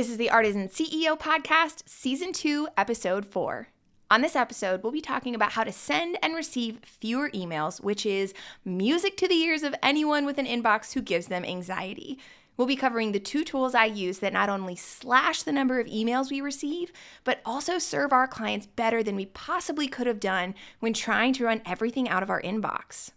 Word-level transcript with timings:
This 0.00 0.08
is 0.08 0.16
the 0.16 0.30
Artisan 0.30 0.68
CEO 0.70 1.18
Podcast, 1.18 1.86
Season 1.86 2.32
2, 2.32 2.68
Episode 2.74 3.26
4. 3.26 3.68
On 4.10 4.22
this 4.22 4.34
episode, 4.34 4.82
we'll 4.82 4.92
be 4.92 5.02
talking 5.02 5.34
about 5.34 5.52
how 5.52 5.62
to 5.62 5.72
send 5.72 6.16
and 6.22 6.34
receive 6.34 6.80
fewer 6.84 7.28
emails, 7.32 7.82
which 7.82 8.06
is 8.06 8.32
music 8.64 9.18
to 9.18 9.28
the 9.28 9.34
ears 9.34 9.62
of 9.62 9.74
anyone 9.82 10.24
with 10.24 10.38
an 10.38 10.46
inbox 10.46 10.94
who 10.94 11.02
gives 11.02 11.26
them 11.26 11.44
anxiety. 11.44 12.18
We'll 12.56 12.66
be 12.66 12.76
covering 12.76 13.12
the 13.12 13.20
two 13.20 13.44
tools 13.44 13.74
I 13.74 13.84
use 13.84 14.20
that 14.20 14.32
not 14.32 14.48
only 14.48 14.74
slash 14.74 15.42
the 15.42 15.52
number 15.52 15.78
of 15.78 15.86
emails 15.86 16.30
we 16.30 16.40
receive, 16.40 16.92
but 17.22 17.42
also 17.44 17.76
serve 17.76 18.10
our 18.10 18.26
clients 18.26 18.64
better 18.64 19.02
than 19.02 19.16
we 19.16 19.26
possibly 19.26 19.86
could 19.86 20.06
have 20.06 20.18
done 20.18 20.54
when 20.78 20.94
trying 20.94 21.34
to 21.34 21.44
run 21.44 21.60
everything 21.66 22.08
out 22.08 22.22
of 22.22 22.30
our 22.30 22.40
inbox. 22.40 23.10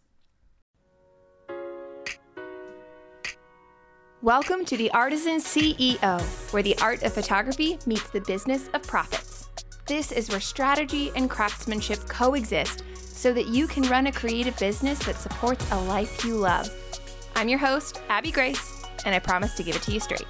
Welcome 4.24 4.64
to 4.68 4.78
the 4.78 4.90
Artisan 4.92 5.40
CEO, 5.40 6.22
where 6.54 6.64
the 6.64 6.78
art 6.80 7.04
of 7.04 7.12
photography 7.12 7.78
meets 7.86 8.10
the 8.10 8.22
business 8.22 8.70
of 8.74 8.82
profits. 8.84 9.50
This 9.86 10.14
is 10.14 10.30
where 10.30 10.40
strategy 10.40 11.12
and 11.18 11.30
craftsmanship 11.30 12.00
coexist 12.08 12.86
so 12.96 13.34
that 13.34 13.48
you 13.48 13.68
can 13.68 13.84
run 13.90 14.08
a 14.08 14.14
creative 14.14 14.58
business 14.58 14.98
that 15.00 15.18
supports 15.18 15.70
a 15.74 15.82
life 15.82 16.24
you 16.24 16.38
love. 16.38 16.70
I'm 17.36 17.50
your 17.50 17.60
host, 17.60 18.02
Abby 18.08 18.32
Grace, 18.32 18.86
and 19.04 19.14
I 19.14 19.20
promise 19.20 19.56
to 19.56 19.64
give 19.64 19.76
it 19.76 19.82
to 19.82 19.92
you 19.92 20.00
straight. 20.00 20.26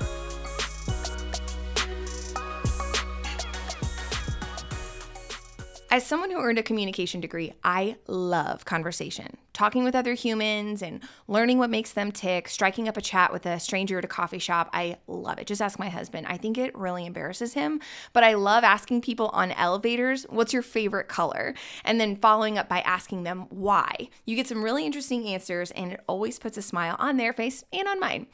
As 5.94 6.04
someone 6.04 6.32
who 6.32 6.42
earned 6.42 6.58
a 6.58 6.64
communication 6.64 7.22
degree, 7.22 7.54
I 7.64 7.98
love 8.08 8.66
conversation. 8.66 9.38
Talking 9.54 9.84
with 9.84 9.94
other 9.94 10.16
humans 10.16 10.82
and 10.82 11.04
learning 11.28 11.60
what 11.60 11.70
makes 11.70 11.92
them 11.92 12.12
tick, 12.12 12.50
striking 12.50 12.88
up 12.88 12.98
a 12.98 13.02
chat 13.02 13.32
with 13.32 13.46
a 13.46 13.60
stranger 13.60 14.00
at 14.00 14.04
a 14.04 14.08
coffee 14.08 14.40
shop, 14.40 14.72
I 14.74 14.98
love 15.06 15.38
it. 15.38 15.46
Just 15.46 15.62
ask 15.62 15.78
my 15.78 15.90
husband. 15.90 16.26
I 16.28 16.38
think 16.38 16.58
it 16.58 16.76
really 16.76 17.06
embarrasses 17.06 17.54
him, 17.54 17.80
but 18.12 18.24
I 18.24 18.34
love 18.34 18.64
asking 18.64 19.02
people 19.02 19.28
on 19.34 19.52
elevators, 19.52 20.26
what's 20.32 20.52
your 20.52 20.64
favorite 20.64 21.10
color? 21.10 21.54
And 21.86 22.02
then 22.02 22.16
following 22.16 22.58
up 22.58 22.68
by 22.68 22.80
asking 22.80 23.22
them 23.22 23.42
why. 23.52 24.10
You 24.26 24.36
get 24.36 24.48
some 24.48 24.64
really 24.64 24.88
interesting 24.88 25.28
answers, 25.28 25.70
and 25.70 25.92
it 25.92 26.02
always 26.08 26.40
puts 26.40 26.58
a 26.58 26.64
smile 26.64 26.96
on 26.98 27.18
their 27.18 27.34
face 27.34 27.64
and 27.72 27.88
on 27.88 28.00
mine. 28.00 28.26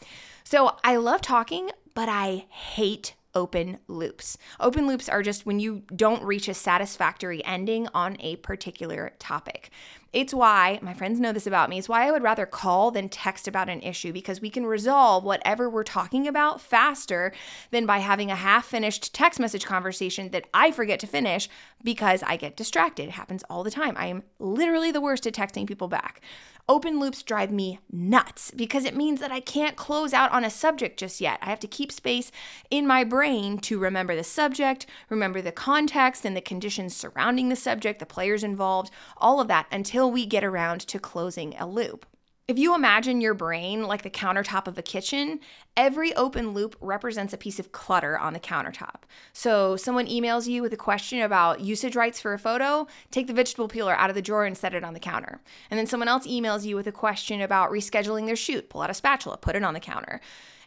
So 0.46 0.78
I 0.86 0.96
love 0.96 1.20
talking, 1.20 1.72
but 1.94 2.08
I 2.08 2.46
hate 2.48 3.16
open 3.40 3.80
loops. 3.88 4.38
Open 4.60 4.86
loops 4.86 5.08
are 5.08 5.24
just 5.24 5.46
when 5.46 5.62
you 5.62 5.84
don't 5.96 6.22
reach 6.24 6.50
a 6.50 6.54
satisfactory 6.54 7.44
ending 7.46 7.88
on 7.94 8.18
a 8.20 8.36
particular 8.36 9.14
topic. 9.18 9.72
It's 10.12 10.34
why, 10.34 10.80
my 10.82 10.94
friends 10.96 11.20
know 11.20 11.32
this 11.32 11.46
about 11.46 11.70
me, 11.70 11.78
it's 11.78 11.88
why 11.88 12.08
I 12.08 12.12
would 12.12 12.24
rather 12.24 12.48
call 12.48 12.90
than 12.90 13.10
text 13.10 13.48
about 13.48 13.70
an 13.70 13.82
issue 13.82 14.12
because 14.12 14.42
we 14.42 14.50
can 14.50 14.66
resolve 14.66 15.24
whatever 15.24 15.70
we're 15.70 15.84
talking 15.84 16.28
about 16.28 16.60
faster 16.60 17.32
than 17.70 17.86
by 17.86 18.00
having 18.00 18.32
a 18.32 18.36
half 18.36 18.66
finished 18.66 19.14
text 19.14 19.40
message 19.40 19.66
conversation 19.66 20.30
that 20.30 20.48
I 20.52 20.72
forget 20.72 21.00
to 21.02 21.08
finish 21.08 21.48
because 21.84 22.24
I 22.24 22.38
get 22.38 22.56
distracted. 22.56 23.10
It 23.10 23.12
happens 23.12 23.44
all 23.50 23.64
the 23.64 23.70
time. 23.70 23.96
I 23.98 24.08
am 24.08 24.24
literally 24.40 24.92
the 24.92 25.02
worst 25.02 25.28
at 25.28 25.34
texting 25.34 25.68
people 25.68 25.88
back. 25.88 26.22
Open 26.68 27.00
loops 27.00 27.24
drive 27.24 27.52
me 27.52 27.80
nuts 27.92 28.52
because 28.52 28.86
it 28.86 28.96
means 28.96 29.20
that 29.22 29.32
I 29.32 29.40
can't 29.40 29.76
close 29.76 30.14
out 30.14 30.32
on 30.32 30.46
a 30.46 30.52
subject 30.52 31.00
just 31.00 31.20
yet. 31.20 31.40
I 31.42 31.50
have 31.50 31.60
to 31.62 31.68
keep 31.68 31.92
space 31.92 32.32
in 32.70 32.86
my 32.86 33.04
brain 33.04 33.58
to 33.60 33.80
remember 33.80 34.16
the 34.16 34.24
subject, 34.24 34.86
remember 35.10 35.42
the 35.42 35.52
context 35.52 36.26
and 36.26 36.38
the 36.38 36.42
conditions 36.42 36.96
surrounding 36.96 37.50
the 37.50 37.56
subject, 37.56 37.98
the 37.98 38.06
players 38.06 38.44
involved, 38.44 38.92
all 39.18 39.42
of 39.42 39.48
that 39.48 39.66
until 39.72 39.99
we 40.08 40.26
get 40.26 40.44
around 40.44 40.82
to 40.82 41.00
closing 41.00 41.56
a 41.58 41.68
loop. 41.68 42.06
If 42.50 42.58
you 42.58 42.74
imagine 42.74 43.22
your 43.22 43.36
brain 43.36 43.84
like 43.84 44.02
the 44.02 44.10
countertop 44.10 44.66
of 44.66 44.76
a 44.76 44.82
kitchen, 44.82 45.40
every 45.78 46.16
open 46.16 46.56
loop 46.56 46.76
represents 46.82 47.32
a 47.32 47.38
piece 47.38 47.60
of 47.60 47.72
clutter 47.72 48.18
on 48.18 48.34
the 48.34 48.40
countertop. 48.40 49.04
So, 49.34 49.76
someone 49.76 50.08
emails 50.08 50.48
you 50.48 50.64
with 50.64 50.74
a 50.74 50.78
question 50.78 51.22
about 51.22 51.60
usage 51.60 51.96
rights 51.96 52.20
for 52.20 52.34
a 52.34 52.40
photo, 52.40 52.88
take 53.12 53.28
the 53.28 53.34
vegetable 53.34 53.68
peeler 53.68 53.94
out 53.94 54.10
of 54.10 54.16
the 54.16 54.22
drawer 54.24 54.46
and 54.46 54.58
set 54.58 54.74
it 54.74 54.84
on 54.84 54.96
the 54.96 55.00
counter. 55.00 55.42
And 55.70 55.78
then 55.78 55.86
someone 55.86 56.08
else 56.08 56.26
emails 56.26 56.66
you 56.66 56.76
with 56.76 56.88
a 56.88 56.92
question 56.92 57.40
about 57.40 57.70
rescheduling 57.70 58.26
their 58.26 58.36
shoot, 58.36 58.68
pull 58.68 58.82
out 58.82 58.90
a 58.90 58.96
spatula, 58.96 59.38
put 59.38 59.56
it 59.56 59.64
on 59.64 59.76
the 59.76 59.80
counter. 59.80 60.20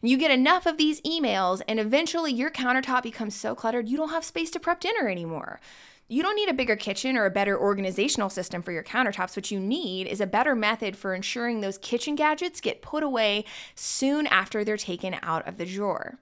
You 0.04 0.16
get 0.16 0.30
enough 0.30 0.66
of 0.66 0.78
these 0.78 1.00
emails, 1.00 1.62
and 1.66 1.80
eventually 1.80 2.32
your 2.32 2.50
countertop 2.50 3.02
becomes 3.02 3.34
so 3.34 3.56
cluttered 3.56 3.88
you 3.88 3.96
don't 3.96 4.10
have 4.10 4.24
space 4.24 4.52
to 4.52 4.60
prep 4.60 4.78
dinner 4.78 5.08
anymore. 5.08 5.58
You 6.08 6.22
don't 6.22 6.36
need 6.36 6.48
a 6.48 6.54
bigger 6.54 6.76
kitchen 6.76 7.16
or 7.16 7.24
a 7.24 7.30
better 7.30 7.58
organizational 7.58 8.28
system 8.28 8.60
for 8.60 8.72
your 8.72 8.82
countertops. 8.82 9.34
What 9.34 9.50
you 9.50 9.58
need 9.58 10.06
is 10.06 10.20
a 10.20 10.26
better 10.26 10.54
method 10.54 10.96
for 10.96 11.14
ensuring 11.14 11.60
those 11.60 11.78
kitchen 11.78 12.16
gadgets 12.16 12.60
get 12.60 12.82
put 12.82 13.02
away 13.02 13.44
soon 13.74 14.26
after 14.26 14.62
they're 14.62 14.76
taken 14.76 15.16
out 15.22 15.46
of 15.48 15.56
the 15.56 15.66
drawer. 15.66 16.18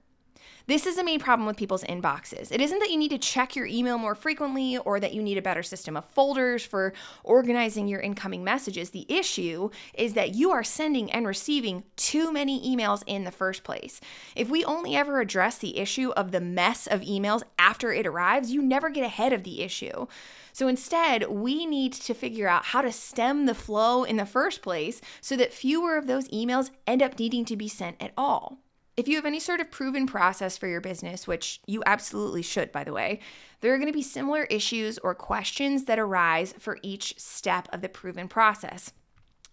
This 0.71 0.87
is 0.87 0.95
the 0.95 1.03
main 1.03 1.19
problem 1.19 1.45
with 1.45 1.57
people's 1.57 1.83
inboxes. 1.83 2.49
It 2.49 2.61
isn't 2.61 2.79
that 2.79 2.89
you 2.91 2.97
need 2.97 3.11
to 3.11 3.17
check 3.17 3.57
your 3.57 3.65
email 3.65 3.97
more 3.97 4.15
frequently 4.15 4.77
or 4.77 5.01
that 5.01 5.13
you 5.13 5.21
need 5.21 5.37
a 5.37 5.41
better 5.41 5.63
system 5.63 5.97
of 5.97 6.05
folders 6.05 6.63
for 6.63 6.93
organizing 7.25 7.89
your 7.89 7.99
incoming 7.99 8.41
messages. 8.41 8.91
The 8.91 9.05
issue 9.09 9.69
is 9.93 10.13
that 10.13 10.33
you 10.33 10.51
are 10.51 10.63
sending 10.63 11.11
and 11.11 11.27
receiving 11.27 11.83
too 11.97 12.31
many 12.31 12.61
emails 12.73 13.03
in 13.05 13.25
the 13.25 13.31
first 13.31 13.65
place. 13.65 13.99
If 14.33 14.49
we 14.49 14.63
only 14.63 14.95
ever 14.95 15.19
address 15.19 15.57
the 15.57 15.77
issue 15.77 16.11
of 16.11 16.31
the 16.31 16.39
mess 16.39 16.87
of 16.87 17.01
emails 17.01 17.43
after 17.59 17.91
it 17.91 18.07
arrives, 18.07 18.53
you 18.53 18.61
never 18.61 18.89
get 18.89 19.03
ahead 19.03 19.33
of 19.33 19.43
the 19.43 19.63
issue. 19.63 20.07
So 20.53 20.69
instead, 20.69 21.27
we 21.29 21.65
need 21.65 21.91
to 21.91 22.13
figure 22.13 22.47
out 22.47 22.67
how 22.67 22.81
to 22.81 22.93
stem 22.93 23.45
the 23.45 23.53
flow 23.53 24.05
in 24.05 24.15
the 24.15 24.25
first 24.25 24.61
place 24.61 25.01
so 25.19 25.35
that 25.35 25.51
fewer 25.51 25.97
of 25.97 26.07
those 26.07 26.29
emails 26.29 26.71
end 26.87 27.03
up 27.03 27.19
needing 27.19 27.43
to 27.43 27.57
be 27.57 27.67
sent 27.67 28.01
at 28.01 28.13
all. 28.15 28.59
If 28.97 29.07
you 29.07 29.15
have 29.15 29.25
any 29.25 29.39
sort 29.39 29.61
of 29.61 29.71
proven 29.71 30.05
process 30.05 30.57
for 30.57 30.67
your 30.67 30.81
business, 30.81 31.25
which 31.25 31.61
you 31.65 31.81
absolutely 31.85 32.41
should, 32.41 32.71
by 32.71 32.83
the 32.83 32.93
way, 32.93 33.19
there 33.61 33.73
are 33.73 33.77
going 33.77 33.87
to 33.87 33.93
be 33.93 34.03
similar 34.03 34.43
issues 34.45 34.97
or 34.99 35.15
questions 35.15 35.85
that 35.85 35.97
arise 35.97 36.53
for 36.59 36.77
each 36.83 37.17
step 37.17 37.67
of 37.71 37.81
the 37.81 37.89
proven 37.89 38.27
process 38.27 38.91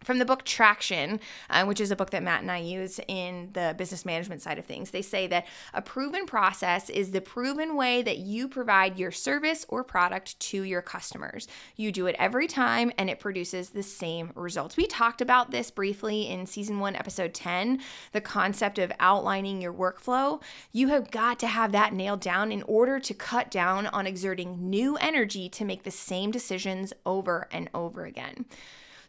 from 0.05 0.19
the 0.19 0.25
book 0.25 0.45
Traction, 0.45 1.21
uh, 1.51 1.65
which 1.65 1.81
is 1.81 1.91
a 1.91 1.97
book 1.97 2.11
that 2.11 2.23
Matt 2.23 2.43
and 2.43 2.51
I 2.51 2.59
use 2.59 3.01
in 3.09 3.51
the 3.53 3.75
business 3.77 4.05
management 4.05 4.43
side 4.43 4.59
of 4.59 4.65
things, 4.65 4.91
they 4.91 5.03
say 5.03 5.27
that 5.27 5.47
a 5.75 5.83
proven 5.83 6.27
process 6.27 6.89
is 6.89 7.11
the 7.11 7.21
proven 7.21 7.77
way 7.77 8.03
that 8.03 8.19
you 8.19 8.49
provide 8.49 8.99
your 8.99 9.11
service 9.11 9.67
or 9.69 9.83
product 9.83 10.39
to 10.41 10.63
your 10.63 10.83
customers. 10.83 11.49
You 11.77 11.91
do 11.93 12.07
it 12.07 12.17
every 12.19 12.47
time 12.47 12.93
and 12.97 13.11
it 13.11 13.21
produces 13.21 13.71
the 13.71 13.83
same 13.83 14.31
results. 14.35 14.77
We 14.77 14.87
talked 14.87 15.21
about 15.21 15.51
this 15.51 15.71
briefly 15.71 16.29
in 16.29 16.47
season 16.47 16.79
one, 16.79 16.95
episode 16.95 17.35
10, 17.35 17.81
the 18.13 18.21
concept 18.21 18.79
of 18.79 18.93
outlining 19.01 19.61
your 19.61 19.73
workflow. 19.73 20.41
You 20.73 20.89
have 20.89 21.11
got 21.11 21.39
to 21.41 21.47
have 21.49 21.73
that 21.73 21.93
nailed 21.93 22.21
down 22.21 22.53
in 22.53 22.63
order 22.63 23.01
to 23.01 23.15
cut 23.15 23.51
down 23.51 23.87
on 23.87 24.07
exerting 24.07 24.71
new 24.71 24.97
energy 24.97 25.49
to 25.51 25.65
make 25.65 25.83
the 25.83 25.91
same 25.91 26.31
decisions 26.31 26.93
over 27.05 27.49
and 27.51 27.69
over 27.75 28.05
again. 28.05 28.47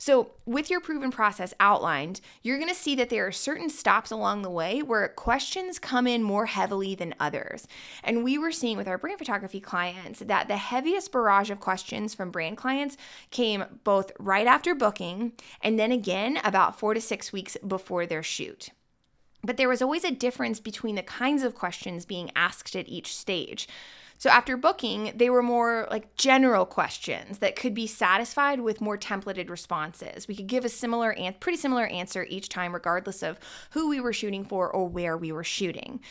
So, 0.01 0.31
with 0.45 0.69
your 0.69 0.79
proven 0.79 1.11
process 1.11 1.53
outlined, 1.59 2.21
you're 2.41 2.57
going 2.57 2.69
to 2.69 2.75
see 2.75 2.95
that 2.95 3.09
there 3.09 3.27
are 3.27 3.33
certain 3.33 3.69
stops 3.69 4.11
along 4.11 4.41
the 4.41 4.49
way 4.49 4.81
where 4.81 5.09
questions 5.09 5.77
come 5.77 6.07
in 6.07 6.23
more 6.23 6.45
heavily 6.45 6.95
than 6.95 7.13
others. 7.19 7.67
And 8.01 8.23
we 8.23 8.37
were 8.37 8.53
seeing 8.53 8.77
with 8.77 8.87
our 8.87 8.97
brand 8.97 9.19
photography 9.19 9.59
clients 9.59 10.19
that 10.19 10.47
the 10.47 10.55
heaviest 10.55 11.11
barrage 11.11 11.51
of 11.51 11.59
questions 11.59 12.15
from 12.15 12.31
brand 12.31 12.55
clients 12.55 12.95
came 13.29 13.65
both 13.83 14.13
right 14.17 14.47
after 14.47 14.73
booking 14.73 15.33
and 15.61 15.77
then 15.77 15.91
again 15.91 16.39
about 16.45 16.79
four 16.79 16.93
to 16.93 17.01
six 17.01 17.33
weeks 17.33 17.57
before 17.67 18.05
their 18.05 18.23
shoot. 18.23 18.69
But 19.43 19.57
there 19.57 19.69
was 19.69 19.81
always 19.81 20.03
a 20.03 20.11
difference 20.11 20.59
between 20.59 20.95
the 20.95 21.03
kinds 21.03 21.43
of 21.43 21.55
questions 21.55 22.05
being 22.05 22.31
asked 22.35 22.75
at 22.75 22.89
each 22.89 23.15
stage. 23.15 23.67
So 24.17 24.29
after 24.29 24.57
booking, 24.57 25.13
they 25.15 25.29
were 25.29 25.41
more 25.41 25.87
like 25.89 26.17
general 26.17 26.65
questions 26.65 27.39
that 27.39 27.55
could 27.55 27.73
be 27.73 27.87
satisfied 27.87 28.59
with 28.59 28.81
more 28.81 28.97
templated 28.97 29.49
responses. 29.49 30.27
We 30.27 30.35
could 30.35 30.47
give 30.47 30.65
a 30.65 30.69
similar 30.69 31.13
and 31.13 31.39
pretty 31.39 31.57
similar 31.57 31.85
answer 31.85 32.25
each 32.29 32.49
time 32.49 32.73
regardless 32.73 33.23
of 33.23 33.39
who 33.69 33.87
we 33.87 34.01
were 34.01 34.11
shooting 34.11 34.43
for 34.43 34.69
or 34.69 34.89
where 34.89 35.17
we 35.17 35.31
were 35.31 35.45
shooting. 35.45 36.01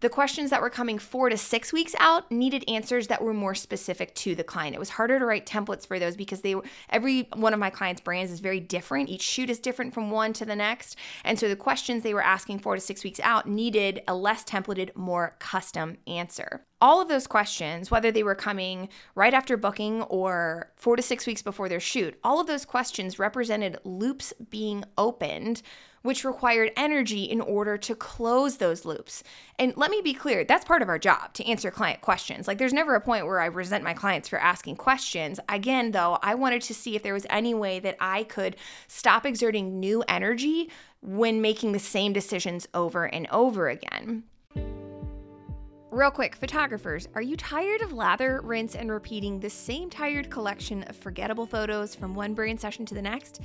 The 0.00 0.08
questions 0.08 0.50
that 0.50 0.62
were 0.62 0.70
coming 0.70 0.96
four 0.96 1.28
to 1.28 1.36
six 1.36 1.72
weeks 1.72 1.92
out 1.98 2.30
needed 2.30 2.62
answers 2.68 3.08
that 3.08 3.20
were 3.20 3.34
more 3.34 3.56
specific 3.56 4.14
to 4.16 4.36
the 4.36 4.44
client. 4.44 4.76
It 4.76 4.78
was 4.78 4.90
harder 4.90 5.18
to 5.18 5.26
write 5.26 5.44
templates 5.44 5.84
for 5.84 5.98
those 5.98 6.14
because 6.14 6.42
they 6.42 6.54
were 6.54 6.62
every 6.88 7.28
one 7.34 7.52
of 7.52 7.58
my 7.58 7.68
clients' 7.68 8.00
brands 8.00 8.30
is 8.30 8.38
very 8.38 8.60
different. 8.60 9.08
Each 9.08 9.22
shoot 9.22 9.50
is 9.50 9.58
different 9.58 9.92
from 9.92 10.12
one 10.12 10.32
to 10.34 10.44
the 10.44 10.54
next. 10.54 10.96
And 11.24 11.36
so 11.36 11.48
the 11.48 11.56
questions 11.56 12.04
they 12.04 12.14
were 12.14 12.22
asking 12.22 12.60
four 12.60 12.76
to 12.76 12.80
six 12.80 13.02
weeks 13.02 13.18
out 13.24 13.48
needed 13.48 14.02
a 14.06 14.14
less 14.14 14.44
templated, 14.44 14.94
more 14.94 15.34
custom 15.40 15.96
answer. 16.06 16.64
All 16.80 17.02
of 17.02 17.08
those 17.08 17.26
questions, 17.26 17.90
whether 17.90 18.12
they 18.12 18.22
were 18.22 18.36
coming 18.36 18.88
right 19.16 19.34
after 19.34 19.56
booking 19.56 20.02
or 20.02 20.70
four 20.76 20.94
to 20.94 21.02
six 21.02 21.26
weeks 21.26 21.42
before 21.42 21.68
their 21.68 21.80
shoot, 21.80 22.16
all 22.22 22.40
of 22.40 22.46
those 22.46 22.64
questions 22.64 23.18
represented 23.18 23.78
loops 23.82 24.32
being 24.48 24.84
opened 24.96 25.60
which 26.08 26.24
required 26.24 26.72
energy 26.74 27.24
in 27.24 27.38
order 27.38 27.76
to 27.76 27.94
close 27.94 28.56
those 28.56 28.86
loops. 28.86 29.22
And 29.58 29.76
let 29.76 29.90
me 29.90 30.00
be 30.00 30.14
clear, 30.14 30.42
that's 30.42 30.64
part 30.64 30.80
of 30.80 30.88
our 30.88 30.98
job 30.98 31.34
to 31.34 31.44
answer 31.44 31.70
client 31.70 32.00
questions. 32.00 32.48
Like 32.48 32.56
there's 32.56 32.72
never 32.72 32.94
a 32.94 33.00
point 33.02 33.26
where 33.26 33.40
I 33.40 33.44
resent 33.44 33.84
my 33.84 33.92
clients 33.92 34.26
for 34.26 34.38
asking 34.38 34.76
questions. 34.76 35.38
Again, 35.50 35.90
though, 35.90 36.18
I 36.22 36.34
wanted 36.34 36.62
to 36.62 36.72
see 36.72 36.96
if 36.96 37.02
there 37.02 37.12
was 37.12 37.26
any 37.28 37.52
way 37.52 37.78
that 37.80 37.98
I 38.00 38.22
could 38.22 38.56
stop 38.86 39.26
exerting 39.26 39.80
new 39.80 40.02
energy 40.08 40.70
when 41.02 41.42
making 41.42 41.72
the 41.72 41.78
same 41.78 42.14
decisions 42.14 42.66
over 42.72 43.04
and 43.04 43.26
over 43.30 43.68
again. 43.68 44.24
Real 45.90 46.10
quick, 46.10 46.36
photographers, 46.36 47.06
are 47.14 47.20
you 47.20 47.36
tired 47.36 47.82
of 47.82 47.92
lather, 47.92 48.40
rinse, 48.42 48.74
and 48.74 48.90
repeating 48.90 49.40
the 49.40 49.50
same 49.50 49.90
tired 49.90 50.30
collection 50.30 50.84
of 50.84 50.96
forgettable 50.96 51.44
photos 51.44 51.94
from 51.94 52.14
one 52.14 52.32
brand 52.32 52.58
session 52.58 52.86
to 52.86 52.94
the 52.94 53.02
next? 53.02 53.42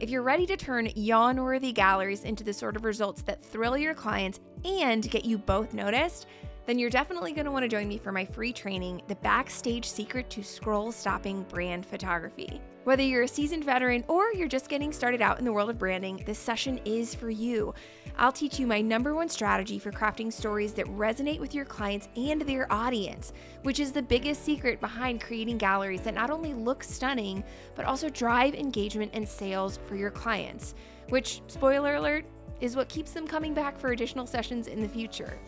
If 0.00 0.10
you're 0.10 0.22
ready 0.22 0.44
to 0.46 0.56
turn 0.56 0.90
yawn 0.96 1.40
worthy 1.40 1.72
galleries 1.72 2.24
into 2.24 2.42
the 2.42 2.52
sort 2.52 2.74
of 2.74 2.84
results 2.84 3.22
that 3.22 3.44
thrill 3.44 3.76
your 3.76 3.94
clients 3.94 4.40
and 4.64 5.08
get 5.08 5.24
you 5.24 5.38
both 5.38 5.72
noticed, 5.72 6.26
then 6.66 6.78
you're 6.78 6.90
definitely 6.90 7.32
going 7.32 7.44
to 7.44 7.50
want 7.50 7.62
to 7.62 7.68
join 7.68 7.88
me 7.88 7.98
for 7.98 8.12
my 8.12 8.24
free 8.24 8.52
training, 8.52 9.02
The 9.08 9.16
Backstage 9.16 9.86
Secret 9.86 10.30
to 10.30 10.42
Scroll 10.42 10.92
Stopping 10.92 11.42
Brand 11.44 11.84
Photography. 11.84 12.60
Whether 12.84 13.02
you're 13.02 13.22
a 13.22 13.28
seasoned 13.28 13.64
veteran 13.64 14.04
or 14.08 14.32
you're 14.32 14.48
just 14.48 14.68
getting 14.68 14.92
started 14.92 15.22
out 15.22 15.38
in 15.38 15.44
the 15.44 15.52
world 15.52 15.70
of 15.70 15.78
branding, 15.78 16.22
this 16.26 16.38
session 16.38 16.78
is 16.84 17.14
for 17.14 17.30
you. 17.30 17.74
I'll 18.18 18.32
teach 18.32 18.58
you 18.58 18.66
my 18.66 18.80
number 18.80 19.14
one 19.14 19.28
strategy 19.28 19.78
for 19.78 19.90
crafting 19.90 20.32
stories 20.32 20.74
that 20.74 20.86
resonate 20.86 21.40
with 21.40 21.54
your 21.54 21.64
clients 21.64 22.08
and 22.16 22.42
their 22.42 22.70
audience, 22.72 23.32
which 23.62 23.80
is 23.80 23.92
the 23.92 24.02
biggest 24.02 24.44
secret 24.44 24.80
behind 24.80 25.22
creating 25.22 25.58
galleries 25.58 26.02
that 26.02 26.14
not 26.14 26.30
only 26.30 26.52
look 26.52 26.84
stunning, 26.84 27.42
but 27.74 27.86
also 27.86 28.08
drive 28.08 28.54
engagement 28.54 29.10
and 29.14 29.26
sales 29.26 29.78
for 29.86 29.96
your 29.96 30.10
clients, 30.10 30.74
which, 31.08 31.40
spoiler 31.46 31.94
alert, 31.96 32.24
is 32.60 32.76
what 32.76 32.88
keeps 32.88 33.12
them 33.12 33.26
coming 33.26 33.54
back 33.54 33.78
for 33.78 33.92
additional 33.92 34.26
sessions 34.26 34.66
in 34.66 34.80
the 34.80 34.88
future. 34.88 35.38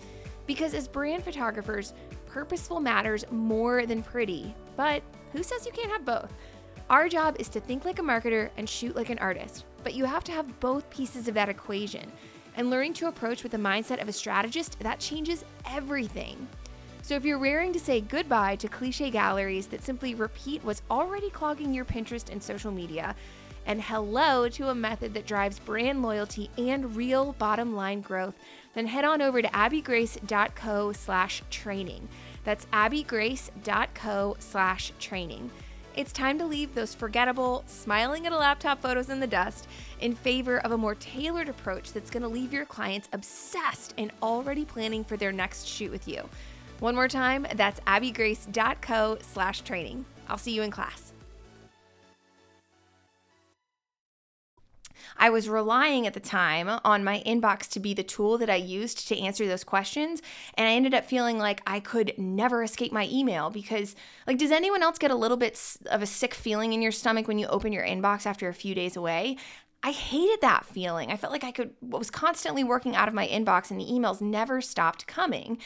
Because 0.46 0.74
as 0.74 0.88
brand 0.88 1.24
photographers, 1.24 1.92
purposeful 2.26 2.80
matters 2.80 3.24
more 3.30 3.86
than 3.86 4.02
pretty. 4.02 4.54
But 4.76 5.02
who 5.32 5.42
says 5.42 5.66
you 5.66 5.72
can't 5.72 5.90
have 5.90 6.04
both? 6.04 6.32
Our 6.88 7.08
job 7.08 7.36
is 7.38 7.48
to 7.48 7.60
think 7.60 7.84
like 7.84 7.98
a 7.98 8.02
marketer 8.02 8.50
and 8.56 8.68
shoot 8.68 8.94
like 8.94 9.10
an 9.10 9.18
artist, 9.18 9.64
but 9.82 9.94
you 9.94 10.04
have 10.04 10.22
to 10.24 10.32
have 10.32 10.60
both 10.60 10.88
pieces 10.88 11.26
of 11.26 11.34
that 11.34 11.48
equation. 11.48 12.12
And 12.56 12.70
learning 12.70 12.94
to 12.94 13.08
approach 13.08 13.42
with 13.42 13.52
the 13.52 13.58
mindset 13.58 14.00
of 14.00 14.08
a 14.08 14.12
strategist, 14.12 14.78
that 14.80 15.00
changes 15.00 15.44
everything. 15.68 16.46
So 17.02 17.14
if 17.14 17.24
you're 17.24 17.38
raring 17.38 17.72
to 17.72 17.80
say 17.80 18.00
goodbye 18.00 18.56
to 18.56 18.68
cliche 18.68 19.10
galleries 19.10 19.66
that 19.68 19.82
simply 19.82 20.14
repeat 20.14 20.64
what's 20.64 20.82
already 20.90 21.30
clogging 21.30 21.74
your 21.74 21.84
Pinterest 21.84 22.30
and 22.30 22.42
social 22.42 22.72
media, 22.72 23.14
and 23.66 23.82
hello 23.82 24.48
to 24.48 24.68
a 24.68 24.74
method 24.74 25.12
that 25.14 25.26
drives 25.26 25.58
brand 25.58 26.02
loyalty 26.02 26.48
and 26.56 26.96
real 26.96 27.32
bottom 27.32 27.74
line 27.74 28.00
growth, 28.00 28.34
then 28.74 28.86
head 28.86 29.04
on 29.04 29.20
over 29.20 29.42
to 29.42 29.48
abbygrace.co 29.48 30.92
slash 30.92 31.42
training. 31.50 32.08
That's 32.44 32.66
abbygrace.co 32.72 34.36
slash 34.38 34.92
training. 35.00 35.50
It's 35.96 36.12
time 36.12 36.38
to 36.38 36.46
leave 36.46 36.74
those 36.74 36.94
forgettable, 36.94 37.64
smiling 37.66 38.26
at 38.26 38.32
a 38.32 38.36
laptop 38.36 38.82
photos 38.82 39.08
in 39.08 39.18
the 39.18 39.26
dust 39.26 39.66
in 40.00 40.14
favor 40.14 40.58
of 40.58 40.72
a 40.72 40.78
more 40.78 40.94
tailored 40.94 41.48
approach 41.48 41.92
that's 41.92 42.10
going 42.10 42.22
to 42.22 42.28
leave 42.28 42.52
your 42.52 42.66
clients 42.66 43.08
obsessed 43.14 43.94
and 43.96 44.12
already 44.22 44.64
planning 44.64 45.04
for 45.04 45.16
their 45.16 45.32
next 45.32 45.66
shoot 45.66 45.90
with 45.90 46.06
you. 46.06 46.28
One 46.80 46.94
more 46.94 47.08
time, 47.08 47.46
that's 47.54 47.80
abbygrace.co 47.86 49.18
slash 49.22 49.62
training. 49.62 50.04
I'll 50.28 50.36
see 50.36 50.52
you 50.52 50.62
in 50.62 50.70
class. 50.70 51.05
I 55.18 55.30
was 55.30 55.48
relying 55.48 56.06
at 56.06 56.14
the 56.14 56.20
time 56.20 56.80
on 56.84 57.04
my 57.04 57.22
inbox 57.26 57.68
to 57.70 57.80
be 57.80 57.94
the 57.94 58.02
tool 58.02 58.38
that 58.38 58.50
I 58.50 58.56
used 58.56 59.08
to 59.08 59.18
answer 59.18 59.46
those 59.46 59.64
questions. 59.64 60.22
And 60.54 60.68
I 60.68 60.72
ended 60.72 60.94
up 60.94 61.04
feeling 61.04 61.38
like 61.38 61.62
I 61.66 61.80
could 61.80 62.12
never 62.18 62.62
escape 62.62 62.92
my 62.92 63.08
email 63.10 63.50
because, 63.50 63.94
like, 64.26 64.38
does 64.38 64.50
anyone 64.52 64.82
else 64.82 64.98
get 64.98 65.10
a 65.10 65.16
little 65.16 65.36
bit 65.36 65.60
of 65.86 66.02
a 66.02 66.06
sick 66.06 66.34
feeling 66.34 66.72
in 66.72 66.82
your 66.82 66.92
stomach 66.92 67.28
when 67.28 67.38
you 67.38 67.46
open 67.46 67.72
your 67.72 67.84
inbox 67.84 68.26
after 68.26 68.48
a 68.48 68.54
few 68.54 68.74
days 68.74 68.96
away? 68.96 69.36
I 69.82 69.92
hated 69.92 70.40
that 70.40 70.64
feeling. 70.64 71.12
I 71.12 71.16
felt 71.16 71.32
like 71.32 71.44
I 71.44 71.52
could 71.52 71.70
was 71.80 72.10
constantly 72.10 72.64
working 72.64 72.96
out 72.96 73.08
of 73.08 73.14
my 73.14 73.28
inbox 73.28 73.70
and 73.70 73.80
the 73.80 73.84
emails 73.84 74.20
never 74.20 74.60
stopped 74.60 75.06
coming. 75.06 75.58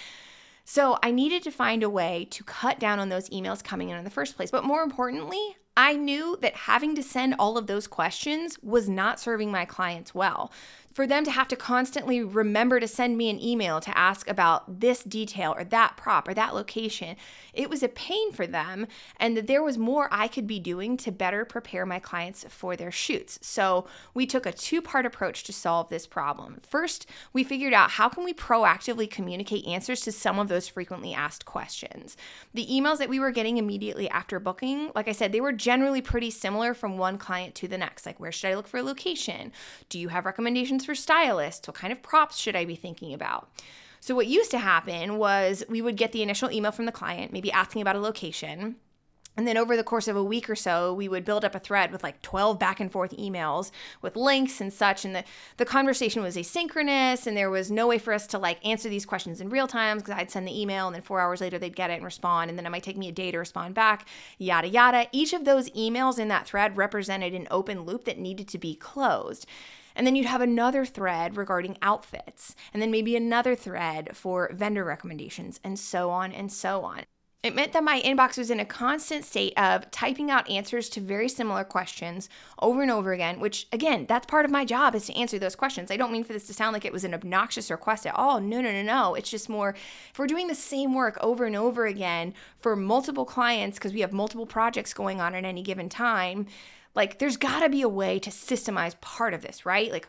So 0.64 0.98
I 1.02 1.10
needed 1.10 1.42
to 1.44 1.50
find 1.50 1.82
a 1.82 1.90
way 1.90 2.28
to 2.30 2.44
cut 2.44 2.78
down 2.78 3.00
on 3.00 3.08
those 3.08 3.30
emails 3.30 3.64
coming 3.64 3.88
in 3.88 3.96
in 3.96 4.04
the 4.04 4.10
first 4.10 4.36
place. 4.36 4.50
But 4.50 4.64
more 4.64 4.82
importantly, 4.82 5.56
I 5.80 5.94
knew 5.94 6.36
that 6.42 6.54
having 6.54 6.94
to 6.96 7.02
send 7.02 7.34
all 7.38 7.56
of 7.56 7.66
those 7.66 7.86
questions 7.86 8.58
was 8.62 8.86
not 8.86 9.18
serving 9.18 9.50
my 9.50 9.64
clients 9.64 10.14
well 10.14 10.52
for 10.92 11.06
them 11.06 11.24
to 11.24 11.30
have 11.30 11.48
to 11.48 11.56
constantly 11.56 12.22
remember 12.22 12.80
to 12.80 12.88
send 12.88 13.16
me 13.16 13.30
an 13.30 13.40
email 13.40 13.80
to 13.80 13.96
ask 13.96 14.28
about 14.28 14.80
this 14.80 15.02
detail 15.04 15.54
or 15.56 15.64
that 15.64 15.96
prop 15.96 16.26
or 16.26 16.34
that 16.34 16.54
location, 16.54 17.16
it 17.54 17.70
was 17.70 17.82
a 17.82 17.88
pain 17.88 18.32
for 18.32 18.46
them. 18.46 18.86
And 19.18 19.36
that 19.36 19.46
there 19.46 19.62
was 19.62 19.78
more 19.78 20.08
I 20.10 20.26
could 20.26 20.46
be 20.46 20.58
doing 20.58 20.96
to 20.98 21.12
better 21.12 21.44
prepare 21.44 21.86
my 21.86 22.00
clients 22.00 22.44
for 22.48 22.74
their 22.74 22.90
shoots. 22.90 23.38
So 23.42 23.86
we 24.14 24.26
took 24.26 24.46
a 24.46 24.52
two 24.52 24.82
part 24.82 25.06
approach 25.06 25.44
to 25.44 25.52
solve 25.52 25.88
this 25.88 26.06
problem. 26.06 26.58
First, 26.60 27.06
we 27.32 27.44
figured 27.44 27.72
out 27.72 27.92
how 27.92 28.08
can 28.08 28.24
we 28.24 28.34
proactively 28.34 29.08
communicate 29.08 29.66
answers 29.66 30.00
to 30.02 30.12
some 30.12 30.38
of 30.38 30.48
those 30.48 30.66
frequently 30.66 31.14
asked 31.14 31.44
questions. 31.44 32.16
The 32.52 32.66
emails 32.66 32.98
that 32.98 33.08
we 33.08 33.20
were 33.20 33.30
getting 33.30 33.58
immediately 33.58 34.08
after 34.10 34.40
booking, 34.40 34.90
like 34.94 35.06
I 35.06 35.12
said, 35.12 35.30
they 35.30 35.40
were 35.40 35.52
generally 35.52 36.02
pretty 36.02 36.30
similar 36.30 36.74
from 36.74 36.98
one 36.98 37.16
client 37.16 37.54
to 37.56 37.68
the 37.68 37.78
next. 37.78 38.06
Like, 38.06 38.18
where 38.18 38.32
should 38.32 38.50
I 38.50 38.56
look 38.56 38.66
for 38.66 38.78
a 38.78 38.82
location? 38.82 39.52
Do 39.88 39.98
you 39.98 40.08
have 40.08 40.26
recommendations? 40.26 40.79
For 40.84 40.94
stylists? 40.94 41.66
What 41.66 41.76
kind 41.76 41.92
of 41.92 42.02
props 42.02 42.36
should 42.36 42.56
I 42.56 42.64
be 42.64 42.76
thinking 42.76 43.14
about? 43.14 43.48
So, 44.00 44.14
what 44.14 44.26
used 44.26 44.50
to 44.52 44.58
happen 44.58 45.18
was 45.18 45.62
we 45.68 45.82
would 45.82 45.96
get 45.96 46.12
the 46.12 46.22
initial 46.22 46.50
email 46.50 46.72
from 46.72 46.86
the 46.86 46.92
client, 46.92 47.32
maybe 47.32 47.52
asking 47.52 47.82
about 47.82 47.96
a 47.96 48.00
location. 48.00 48.76
And 49.36 49.46
then 49.46 49.56
over 49.56 49.76
the 49.76 49.84
course 49.84 50.08
of 50.08 50.16
a 50.16 50.24
week 50.24 50.50
or 50.50 50.56
so, 50.56 50.92
we 50.92 51.08
would 51.08 51.24
build 51.24 51.44
up 51.44 51.54
a 51.54 51.60
thread 51.60 51.92
with 51.92 52.02
like 52.02 52.20
12 52.20 52.58
back 52.58 52.80
and 52.80 52.90
forth 52.90 53.16
emails 53.16 53.70
with 54.02 54.16
links 54.16 54.60
and 54.60 54.72
such. 54.72 55.04
And 55.04 55.14
the, 55.14 55.24
the 55.56 55.64
conversation 55.64 56.22
was 56.22 56.36
asynchronous, 56.36 57.26
and 57.26 57.36
there 57.36 57.48
was 57.48 57.70
no 57.70 57.86
way 57.86 57.98
for 57.98 58.12
us 58.12 58.26
to 58.28 58.38
like 58.38 58.58
answer 58.66 58.88
these 58.88 59.06
questions 59.06 59.40
in 59.40 59.48
real 59.48 59.66
time 59.66 59.98
because 59.98 60.14
I'd 60.14 60.30
send 60.30 60.46
the 60.48 60.60
email, 60.60 60.88
and 60.88 60.94
then 60.94 61.02
four 61.02 61.20
hours 61.20 61.40
later, 61.40 61.58
they'd 61.58 61.76
get 61.76 61.90
it 61.90 61.94
and 61.94 62.04
respond. 62.04 62.50
And 62.50 62.58
then 62.58 62.66
it 62.66 62.70
might 62.70 62.82
take 62.82 62.98
me 62.98 63.08
a 63.08 63.12
day 63.12 63.30
to 63.30 63.38
respond 63.38 63.74
back, 63.74 64.06
yada, 64.36 64.68
yada. 64.68 65.06
Each 65.12 65.32
of 65.32 65.44
those 65.44 65.70
emails 65.70 66.18
in 66.18 66.28
that 66.28 66.46
thread 66.46 66.76
represented 66.76 67.32
an 67.32 67.48
open 67.50 67.82
loop 67.82 68.04
that 68.04 68.18
needed 68.18 68.48
to 68.48 68.58
be 68.58 68.74
closed. 68.74 69.46
And 69.94 70.06
then 70.06 70.16
you'd 70.16 70.26
have 70.26 70.40
another 70.40 70.84
thread 70.84 71.36
regarding 71.36 71.78
outfits, 71.82 72.54
and 72.72 72.80
then 72.80 72.90
maybe 72.90 73.16
another 73.16 73.54
thread 73.54 74.16
for 74.16 74.50
vendor 74.52 74.84
recommendations, 74.84 75.60
and 75.64 75.78
so 75.78 76.10
on 76.10 76.32
and 76.32 76.52
so 76.52 76.82
on. 76.82 77.04
It 77.42 77.54
meant 77.54 77.72
that 77.72 77.82
my 77.82 78.02
inbox 78.02 78.36
was 78.36 78.50
in 78.50 78.60
a 78.60 78.66
constant 78.66 79.24
state 79.24 79.54
of 79.56 79.90
typing 79.90 80.30
out 80.30 80.50
answers 80.50 80.90
to 80.90 81.00
very 81.00 81.26
similar 81.26 81.64
questions 81.64 82.28
over 82.58 82.82
and 82.82 82.90
over 82.90 83.14
again, 83.14 83.40
which 83.40 83.66
again, 83.72 84.04
that's 84.06 84.26
part 84.26 84.44
of 84.44 84.50
my 84.50 84.66
job 84.66 84.94
is 84.94 85.06
to 85.06 85.16
answer 85.16 85.38
those 85.38 85.56
questions. 85.56 85.90
I 85.90 85.96
don't 85.96 86.12
mean 86.12 86.22
for 86.22 86.34
this 86.34 86.46
to 86.48 86.54
sound 86.54 86.74
like 86.74 86.84
it 86.84 86.92
was 86.92 87.04
an 87.04 87.14
obnoxious 87.14 87.70
request 87.70 88.06
at 88.06 88.14
all. 88.14 88.42
No, 88.42 88.60
no, 88.60 88.70
no, 88.70 88.82
no. 88.82 89.14
It's 89.14 89.30
just 89.30 89.48
more 89.48 89.70
if 89.70 90.18
we're 90.18 90.26
doing 90.26 90.48
the 90.48 90.54
same 90.54 90.94
work 90.94 91.16
over 91.22 91.46
and 91.46 91.56
over 91.56 91.86
again 91.86 92.34
for 92.58 92.76
multiple 92.76 93.24
clients 93.24 93.78
because 93.78 93.94
we 93.94 94.00
have 94.00 94.12
multiple 94.12 94.44
projects 94.44 94.92
going 94.92 95.18
on 95.22 95.34
at 95.34 95.46
any 95.46 95.62
given 95.62 95.88
time, 95.88 96.46
like, 96.94 97.18
there's 97.18 97.36
got 97.36 97.60
to 97.60 97.68
be 97.68 97.82
a 97.82 97.88
way 97.88 98.18
to 98.18 98.30
systemize 98.30 99.00
part 99.00 99.34
of 99.34 99.42
this, 99.42 99.64
right? 99.64 99.90
Like, 99.90 100.08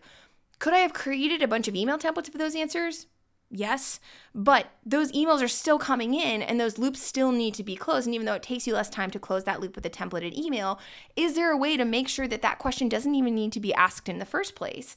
could 0.59 0.73
I 0.73 0.79
have 0.79 0.93
created 0.93 1.41
a 1.41 1.47
bunch 1.47 1.67
of 1.67 1.75
email 1.75 1.97
templates 1.97 2.31
for 2.31 2.37
those 2.37 2.55
answers? 2.55 3.07
Yes, 3.53 3.99
but 4.33 4.67
those 4.85 5.11
emails 5.11 5.43
are 5.43 5.49
still 5.49 5.77
coming 5.77 6.13
in 6.13 6.41
and 6.41 6.57
those 6.57 6.77
loops 6.77 7.01
still 7.01 7.33
need 7.33 7.53
to 7.55 7.63
be 7.63 7.75
closed. 7.75 8.07
And 8.07 8.15
even 8.15 8.25
though 8.25 8.35
it 8.35 8.43
takes 8.43 8.65
you 8.65 8.73
less 8.73 8.89
time 8.89 9.11
to 9.11 9.19
close 9.19 9.43
that 9.43 9.59
loop 9.59 9.75
with 9.75 9.85
a 9.85 9.89
templated 9.89 10.37
email, 10.37 10.79
is 11.17 11.35
there 11.35 11.51
a 11.51 11.57
way 11.57 11.75
to 11.75 11.83
make 11.83 12.07
sure 12.07 12.29
that 12.29 12.41
that 12.43 12.59
question 12.59 12.87
doesn't 12.87 13.13
even 13.13 13.35
need 13.35 13.51
to 13.51 13.59
be 13.59 13.73
asked 13.73 14.07
in 14.07 14.19
the 14.19 14.25
first 14.25 14.55
place? 14.55 14.95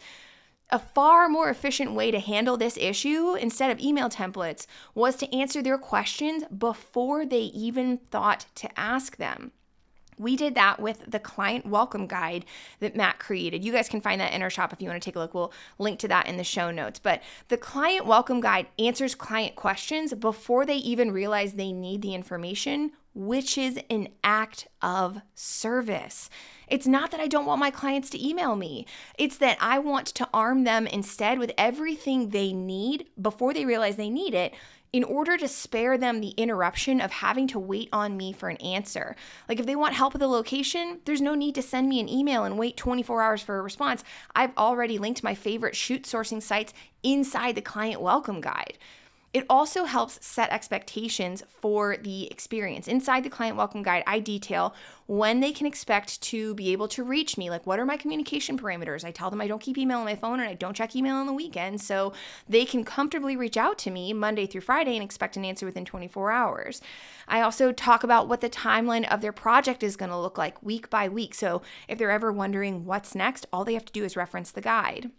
A 0.70 0.78
far 0.78 1.28
more 1.28 1.50
efficient 1.50 1.94
way 1.94 2.12
to 2.12 2.20
handle 2.20 2.56
this 2.56 2.76
issue 2.76 3.34
instead 3.34 3.70
of 3.72 3.80
email 3.80 4.08
templates 4.08 4.66
was 4.94 5.16
to 5.16 5.36
answer 5.36 5.60
their 5.60 5.78
questions 5.78 6.44
before 6.56 7.26
they 7.26 7.42
even 7.42 7.98
thought 8.10 8.46
to 8.54 8.78
ask 8.78 9.16
them. 9.16 9.50
We 10.18 10.36
did 10.36 10.54
that 10.54 10.80
with 10.80 11.10
the 11.10 11.18
client 11.18 11.66
welcome 11.66 12.06
guide 12.06 12.44
that 12.80 12.96
Matt 12.96 13.18
created. 13.18 13.64
You 13.64 13.72
guys 13.72 13.88
can 13.88 14.00
find 14.00 14.20
that 14.20 14.32
in 14.32 14.42
our 14.42 14.50
shop 14.50 14.72
if 14.72 14.80
you 14.80 14.88
want 14.88 15.02
to 15.02 15.04
take 15.04 15.16
a 15.16 15.18
look. 15.18 15.34
We'll 15.34 15.52
link 15.78 15.98
to 16.00 16.08
that 16.08 16.26
in 16.26 16.36
the 16.36 16.44
show 16.44 16.70
notes. 16.70 16.98
But 16.98 17.22
the 17.48 17.56
client 17.56 18.06
welcome 18.06 18.40
guide 18.40 18.66
answers 18.78 19.14
client 19.14 19.56
questions 19.56 20.14
before 20.14 20.66
they 20.66 20.76
even 20.76 21.10
realize 21.10 21.54
they 21.54 21.72
need 21.72 22.02
the 22.02 22.14
information, 22.14 22.92
which 23.14 23.58
is 23.58 23.78
an 23.90 24.08
act 24.22 24.68
of 24.82 25.20
service. 25.34 26.30
It's 26.68 26.86
not 26.86 27.10
that 27.10 27.20
I 27.20 27.28
don't 27.28 27.46
want 27.46 27.60
my 27.60 27.70
clients 27.70 28.10
to 28.10 28.26
email 28.26 28.56
me. 28.56 28.86
It's 29.18 29.36
that 29.38 29.58
I 29.60 29.78
want 29.78 30.06
to 30.08 30.28
arm 30.32 30.64
them 30.64 30.86
instead 30.86 31.38
with 31.38 31.52
everything 31.58 32.30
they 32.30 32.52
need 32.52 33.08
before 33.20 33.52
they 33.52 33.64
realize 33.64 33.96
they 33.96 34.10
need 34.10 34.34
it 34.34 34.54
in 34.94 35.02
order 35.02 35.36
to 35.36 35.48
spare 35.48 35.98
them 35.98 36.20
the 36.20 36.34
interruption 36.36 37.00
of 37.00 37.10
having 37.10 37.48
to 37.48 37.58
wait 37.58 37.88
on 37.92 38.16
me 38.16 38.32
for 38.32 38.48
an 38.48 38.56
answer. 38.58 39.16
Like 39.48 39.58
if 39.58 39.66
they 39.66 39.74
want 39.74 39.94
help 39.94 40.12
with 40.12 40.22
a 40.22 40.28
location, 40.28 41.00
there's 41.04 41.20
no 41.20 41.34
need 41.34 41.56
to 41.56 41.62
send 41.62 41.88
me 41.88 41.98
an 41.98 42.08
email 42.08 42.44
and 42.44 42.56
wait 42.56 42.76
24 42.76 43.20
hours 43.20 43.42
for 43.42 43.58
a 43.58 43.62
response. 43.62 44.04
I've 44.36 44.56
already 44.56 44.96
linked 44.96 45.24
my 45.24 45.34
favorite 45.34 45.74
shoot 45.74 46.04
sourcing 46.04 46.40
sites 46.40 46.72
inside 47.02 47.56
the 47.56 47.60
client 47.60 48.02
welcome 48.02 48.40
guide. 48.40 48.78
It 49.34 49.44
also 49.50 49.82
helps 49.82 50.24
set 50.24 50.52
expectations 50.52 51.42
for 51.48 51.96
the 51.96 52.30
experience. 52.30 52.86
Inside 52.86 53.24
the 53.24 53.30
client 53.30 53.56
welcome 53.56 53.82
guide, 53.82 54.04
I 54.06 54.20
detail 54.20 54.76
when 55.06 55.40
they 55.40 55.50
can 55.50 55.66
expect 55.66 56.22
to 56.22 56.54
be 56.54 56.70
able 56.70 56.86
to 56.86 57.02
reach 57.02 57.36
me. 57.36 57.50
Like, 57.50 57.66
what 57.66 57.80
are 57.80 57.84
my 57.84 57.96
communication 57.96 58.56
parameters? 58.56 59.04
I 59.04 59.10
tell 59.10 59.30
them 59.30 59.40
I 59.40 59.48
don't 59.48 59.60
keep 59.60 59.76
email 59.76 59.98
on 59.98 60.04
my 60.04 60.14
phone 60.14 60.38
and 60.38 60.48
I 60.48 60.54
don't 60.54 60.76
check 60.76 60.94
email 60.94 61.16
on 61.16 61.26
the 61.26 61.32
weekend. 61.32 61.80
So 61.80 62.12
they 62.48 62.64
can 62.64 62.84
comfortably 62.84 63.36
reach 63.36 63.56
out 63.56 63.76
to 63.78 63.90
me 63.90 64.12
Monday 64.12 64.46
through 64.46 64.60
Friday 64.60 64.94
and 64.94 65.02
expect 65.04 65.36
an 65.36 65.44
answer 65.44 65.66
within 65.66 65.84
24 65.84 66.30
hours. 66.30 66.80
I 67.26 67.40
also 67.40 67.72
talk 67.72 68.04
about 68.04 68.28
what 68.28 68.40
the 68.40 68.48
timeline 68.48 69.12
of 69.12 69.20
their 69.20 69.32
project 69.32 69.82
is 69.82 69.96
going 69.96 70.10
to 70.12 70.18
look 70.18 70.38
like 70.38 70.62
week 70.62 70.88
by 70.90 71.08
week. 71.08 71.34
So 71.34 71.60
if 71.88 71.98
they're 71.98 72.12
ever 72.12 72.32
wondering 72.32 72.84
what's 72.84 73.16
next, 73.16 73.46
all 73.52 73.64
they 73.64 73.74
have 73.74 73.84
to 73.86 73.92
do 73.92 74.04
is 74.04 74.16
reference 74.16 74.52
the 74.52 74.60
guide 74.60 75.10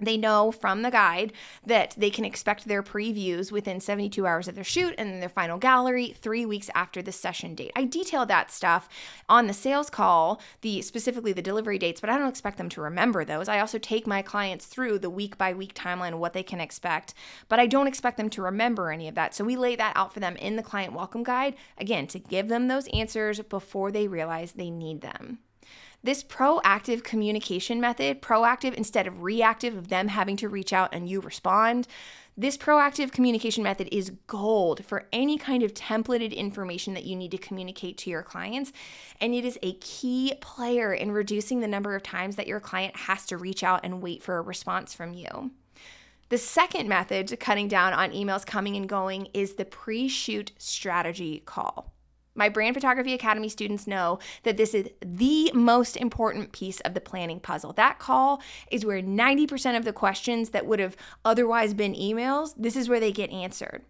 they 0.00 0.16
know 0.16 0.50
from 0.50 0.82
the 0.82 0.90
guide 0.90 1.32
that 1.64 1.94
they 1.96 2.10
can 2.10 2.24
expect 2.24 2.66
their 2.66 2.82
previews 2.82 3.52
within 3.52 3.80
72 3.80 4.26
hours 4.26 4.48
of 4.48 4.54
their 4.54 4.64
shoot 4.64 4.94
and 4.98 5.10
then 5.10 5.20
their 5.20 5.28
final 5.28 5.58
gallery 5.58 6.14
three 6.20 6.44
weeks 6.46 6.70
after 6.74 7.02
the 7.02 7.12
session 7.12 7.54
date. 7.54 7.72
I 7.76 7.84
detail 7.84 8.26
that 8.26 8.50
stuff 8.50 8.88
on 9.28 9.46
the 9.46 9.52
sales 9.52 9.90
call, 9.90 10.40
the 10.62 10.82
specifically 10.82 11.32
the 11.32 11.42
delivery 11.42 11.78
dates, 11.78 12.00
but 12.00 12.10
I 12.10 12.18
don't 12.18 12.28
expect 12.28 12.58
them 12.58 12.68
to 12.70 12.80
remember 12.80 13.24
those. 13.24 13.48
I 13.48 13.60
also 13.60 13.78
take 13.78 14.06
my 14.06 14.22
clients 14.22 14.66
through 14.66 14.98
the 14.98 15.10
week 15.10 15.38
by 15.38 15.52
week 15.52 15.74
timeline 15.74 16.14
what 16.14 16.32
they 16.32 16.42
can 16.42 16.60
expect, 16.60 17.14
but 17.48 17.58
I 17.58 17.66
don't 17.66 17.86
expect 17.86 18.16
them 18.16 18.30
to 18.30 18.42
remember 18.42 18.90
any 18.90 19.08
of 19.08 19.14
that. 19.14 19.34
So 19.34 19.44
we 19.44 19.56
lay 19.56 19.76
that 19.76 19.96
out 19.96 20.12
for 20.12 20.20
them 20.20 20.36
in 20.36 20.56
the 20.56 20.62
client 20.62 20.92
welcome 20.92 21.22
guide, 21.22 21.54
again, 21.78 22.06
to 22.08 22.18
give 22.18 22.48
them 22.48 22.68
those 22.68 22.88
answers 22.88 23.40
before 23.40 23.92
they 23.92 24.08
realize 24.08 24.52
they 24.52 24.70
need 24.70 25.00
them. 25.00 25.38
This 26.02 26.24
proactive 26.24 27.04
communication 27.04 27.78
method, 27.78 28.22
proactive 28.22 28.72
instead 28.72 29.06
of 29.06 29.22
reactive, 29.22 29.76
of 29.76 29.88
them 29.88 30.08
having 30.08 30.36
to 30.38 30.48
reach 30.48 30.72
out 30.72 30.94
and 30.94 31.06
you 31.06 31.20
respond, 31.20 31.86
this 32.38 32.56
proactive 32.56 33.12
communication 33.12 33.62
method 33.62 33.86
is 33.92 34.12
gold 34.26 34.82
for 34.86 35.06
any 35.12 35.36
kind 35.36 35.62
of 35.62 35.74
templated 35.74 36.34
information 36.34 36.94
that 36.94 37.04
you 37.04 37.14
need 37.14 37.32
to 37.32 37.38
communicate 37.38 37.98
to 37.98 38.10
your 38.10 38.22
clients. 38.22 38.72
And 39.20 39.34
it 39.34 39.44
is 39.44 39.58
a 39.62 39.74
key 39.74 40.32
player 40.40 40.94
in 40.94 41.12
reducing 41.12 41.60
the 41.60 41.68
number 41.68 41.94
of 41.94 42.02
times 42.02 42.36
that 42.36 42.46
your 42.46 42.60
client 42.60 42.96
has 42.96 43.26
to 43.26 43.36
reach 43.36 43.62
out 43.62 43.80
and 43.84 44.02
wait 44.02 44.22
for 44.22 44.38
a 44.38 44.42
response 44.42 44.94
from 44.94 45.12
you. 45.12 45.50
The 46.30 46.38
second 46.38 46.88
method 46.88 47.28
to 47.28 47.36
cutting 47.36 47.68
down 47.68 47.92
on 47.92 48.12
emails 48.12 48.46
coming 48.46 48.74
and 48.74 48.88
going 48.88 49.28
is 49.34 49.54
the 49.54 49.66
pre 49.66 50.08
shoot 50.08 50.52
strategy 50.56 51.42
call. 51.44 51.89
My 52.40 52.48
Brand 52.48 52.74
Photography 52.74 53.12
Academy 53.12 53.50
students 53.50 53.86
know 53.86 54.18
that 54.44 54.56
this 54.56 54.72
is 54.72 54.88
the 55.04 55.52
most 55.52 55.98
important 55.98 56.52
piece 56.52 56.80
of 56.80 56.94
the 56.94 57.00
planning 57.02 57.38
puzzle. 57.38 57.74
That 57.74 57.98
call 57.98 58.40
is 58.70 58.82
where 58.82 59.02
90% 59.02 59.76
of 59.76 59.84
the 59.84 59.92
questions 59.92 60.48
that 60.48 60.64
would 60.64 60.80
have 60.80 60.96
otherwise 61.22 61.74
been 61.74 61.92
emails, 61.92 62.54
this 62.56 62.76
is 62.76 62.88
where 62.88 62.98
they 62.98 63.12
get 63.12 63.28
answered. 63.28 63.84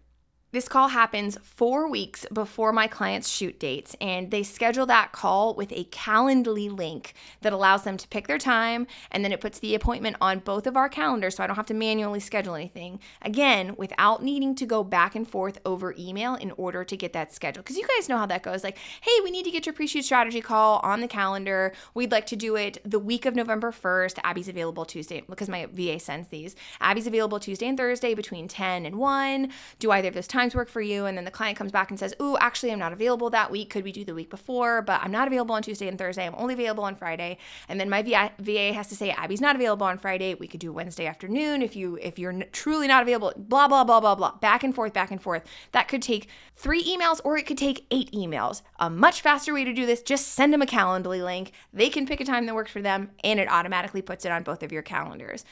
This 0.53 0.67
call 0.67 0.89
happens 0.89 1.37
four 1.41 1.89
weeks 1.89 2.25
before 2.33 2.73
my 2.73 2.85
client's 2.85 3.29
shoot 3.29 3.57
dates, 3.57 3.95
and 4.01 4.31
they 4.31 4.43
schedule 4.43 4.85
that 4.87 5.13
call 5.13 5.55
with 5.55 5.71
a 5.71 5.85
Calendly 5.85 6.69
link 6.69 7.13
that 7.39 7.53
allows 7.53 7.83
them 7.83 7.95
to 7.95 8.05
pick 8.09 8.27
their 8.27 8.37
time, 8.37 8.85
and 9.11 9.23
then 9.23 9.31
it 9.31 9.39
puts 9.39 9.59
the 9.59 9.75
appointment 9.75 10.17
on 10.19 10.39
both 10.39 10.67
of 10.67 10.75
our 10.75 10.89
calendars 10.89 11.37
so 11.37 11.43
I 11.45 11.47
don't 11.47 11.55
have 11.55 11.67
to 11.67 11.73
manually 11.73 12.19
schedule 12.19 12.55
anything. 12.55 12.99
Again, 13.21 13.75
without 13.77 14.23
needing 14.23 14.53
to 14.55 14.65
go 14.65 14.83
back 14.83 15.15
and 15.15 15.25
forth 15.25 15.57
over 15.65 15.95
email 15.97 16.35
in 16.35 16.51
order 16.57 16.83
to 16.83 16.97
get 16.97 17.13
that 17.13 17.33
scheduled. 17.33 17.63
Because 17.63 17.77
you 17.77 17.87
guys 17.95 18.09
know 18.09 18.17
how 18.17 18.25
that 18.25 18.43
goes. 18.43 18.61
Like, 18.61 18.77
hey, 18.77 19.21
we 19.23 19.31
need 19.31 19.45
to 19.45 19.51
get 19.51 19.65
your 19.65 19.71
pre 19.71 19.87
shoot 19.87 20.03
strategy 20.03 20.41
call 20.41 20.81
on 20.83 20.99
the 20.99 21.07
calendar. 21.07 21.71
We'd 21.93 22.11
like 22.11 22.25
to 22.25 22.35
do 22.35 22.57
it 22.57 22.77
the 22.83 22.99
week 22.99 23.25
of 23.25 23.35
November 23.35 23.71
1st. 23.71 24.19
Abby's 24.25 24.49
available 24.49 24.83
Tuesday 24.83 25.23
because 25.29 25.47
my 25.47 25.67
VA 25.67 25.97
sends 25.97 26.27
these. 26.27 26.57
Abby's 26.81 27.07
available 27.07 27.39
Tuesday 27.39 27.69
and 27.69 27.77
Thursday 27.77 28.13
between 28.13 28.49
10 28.49 28.85
and 28.85 28.97
1. 28.97 29.49
Do 29.79 29.91
either 29.91 30.09
of 30.09 30.13
those 30.13 30.27
times 30.27 30.40
times 30.41 30.55
work 30.55 30.69
for 30.69 30.81
you? 30.81 31.05
And 31.05 31.17
then 31.17 31.25
the 31.25 31.31
client 31.31 31.57
comes 31.57 31.71
back 31.71 31.89
and 31.89 31.99
says, 31.99 32.13
Ooh, 32.21 32.37
actually, 32.39 32.71
I'm 32.71 32.79
not 32.79 32.93
available 32.93 33.29
that 33.29 33.51
week. 33.51 33.69
Could 33.69 33.83
we 33.83 33.91
do 33.91 34.03
the 34.03 34.15
week 34.15 34.29
before? 34.29 34.81
But 34.81 35.01
I'm 35.03 35.11
not 35.11 35.27
available 35.27 35.55
on 35.55 35.61
Tuesday 35.61 35.87
and 35.87 35.97
Thursday. 35.97 36.25
I'm 36.25 36.35
only 36.35 36.53
available 36.53 36.83
on 36.83 36.95
Friday. 36.95 37.37
And 37.69 37.79
then 37.79 37.89
my 37.89 38.01
VA 38.01 38.73
has 38.73 38.87
to 38.87 38.95
say, 38.95 39.11
Abby's 39.11 39.41
not 39.41 39.55
available 39.55 39.85
on 39.85 39.97
Friday. 39.97 40.33
We 40.33 40.47
could 40.47 40.59
do 40.59 40.73
Wednesday 40.73 41.05
afternoon 41.05 41.61
if 41.61 41.75
you 41.75 41.97
if 42.01 42.17
you're 42.17 42.33
truly 42.51 42.87
not 42.87 43.03
available. 43.03 43.33
Blah 43.37 43.67
blah 43.67 43.83
blah 43.83 43.99
blah 43.99 44.15
blah. 44.15 44.35
Back 44.37 44.63
and 44.63 44.73
forth, 44.73 44.93
back 44.93 45.11
and 45.11 45.21
forth. 45.21 45.43
That 45.71 45.87
could 45.87 46.01
take 46.01 46.27
three 46.55 46.83
emails 46.83 47.21
or 47.23 47.37
it 47.37 47.45
could 47.45 47.57
take 47.57 47.85
eight 47.91 48.11
emails. 48.11 48.61
A 48.79 48.89
much 48.89 49.21
faster 49.21 49.53
way 49.53 49.63
to 49.63 49.73
do 49.73 49.85
this: 49.85 50.01
just 50.01 50.29
send 50.29 50.53
them 50.53 50.61
a 50.61 50.65
Calendly 50.65 51.23
link. 51.23 51.51
They 51.73 51.89
can 51.89 52.07
pick 52.07 52.19
a 52.19 52.25
time 52.25 52.45
that 52.45 52.55
works 52.55 52.71
for 52.71 52.81
them, 52.81 53.11
and 53.23 53.39
it 53.39 53.49
automatically 53.49 54.01
puts 54.01 54.25
it 54.25 54.31
on 54.31 54.43
both 54.43 54.63
of 54.63 54.71
your 54.71 54.81
calendars. 54.81 55.45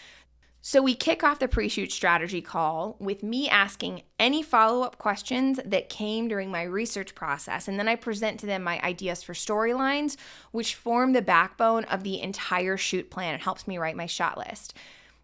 So 0.61 0.81
we 0.81 0.93
kick 0.93 1.23
off 1.23 1.39
the 1.39 1.47
pre 1.47 1.69
shoot 1.69 1.91
strategy 1.91 2.41
call 2.41 2.97
with 2.99 3.23
me 3.23 3.47
asking 3.47 4.03
any 4.19 4.43
follow 4.43 4.83
up 4.83 4.97
questions 4.97 5.59
that 5.65 5.87
came 5.87 6.27
during 6.27 6.51
my 6.51 6.63
research 6.63 7.15
process. 7.15 7.67
And 7.67 7.79
then 7.79 7.87
I 7.87 7.95
present 7.95 8.39
to 8.41 8.45
them 8.45 8.63
my 8.63 8.79
ideas 8.81 9.23
for 9.23 9.33
storylines, 9.33 10.17
which 10.51 10.75
form 10.75 11.13
the 11.13 11.21
backbone 11.21 11.85
of 11.85 12.03
the 12.03 12.21
entire 12.21 12.75
shoot 12.75 13.09
plan. 13.09 13.35
It 13.35 13.41
helps 13.41 13.67
me 13.67 13.77
write 13.77 13.95
my 13.95 14.05
shot 14.05 14.37
list. 14.37 14.73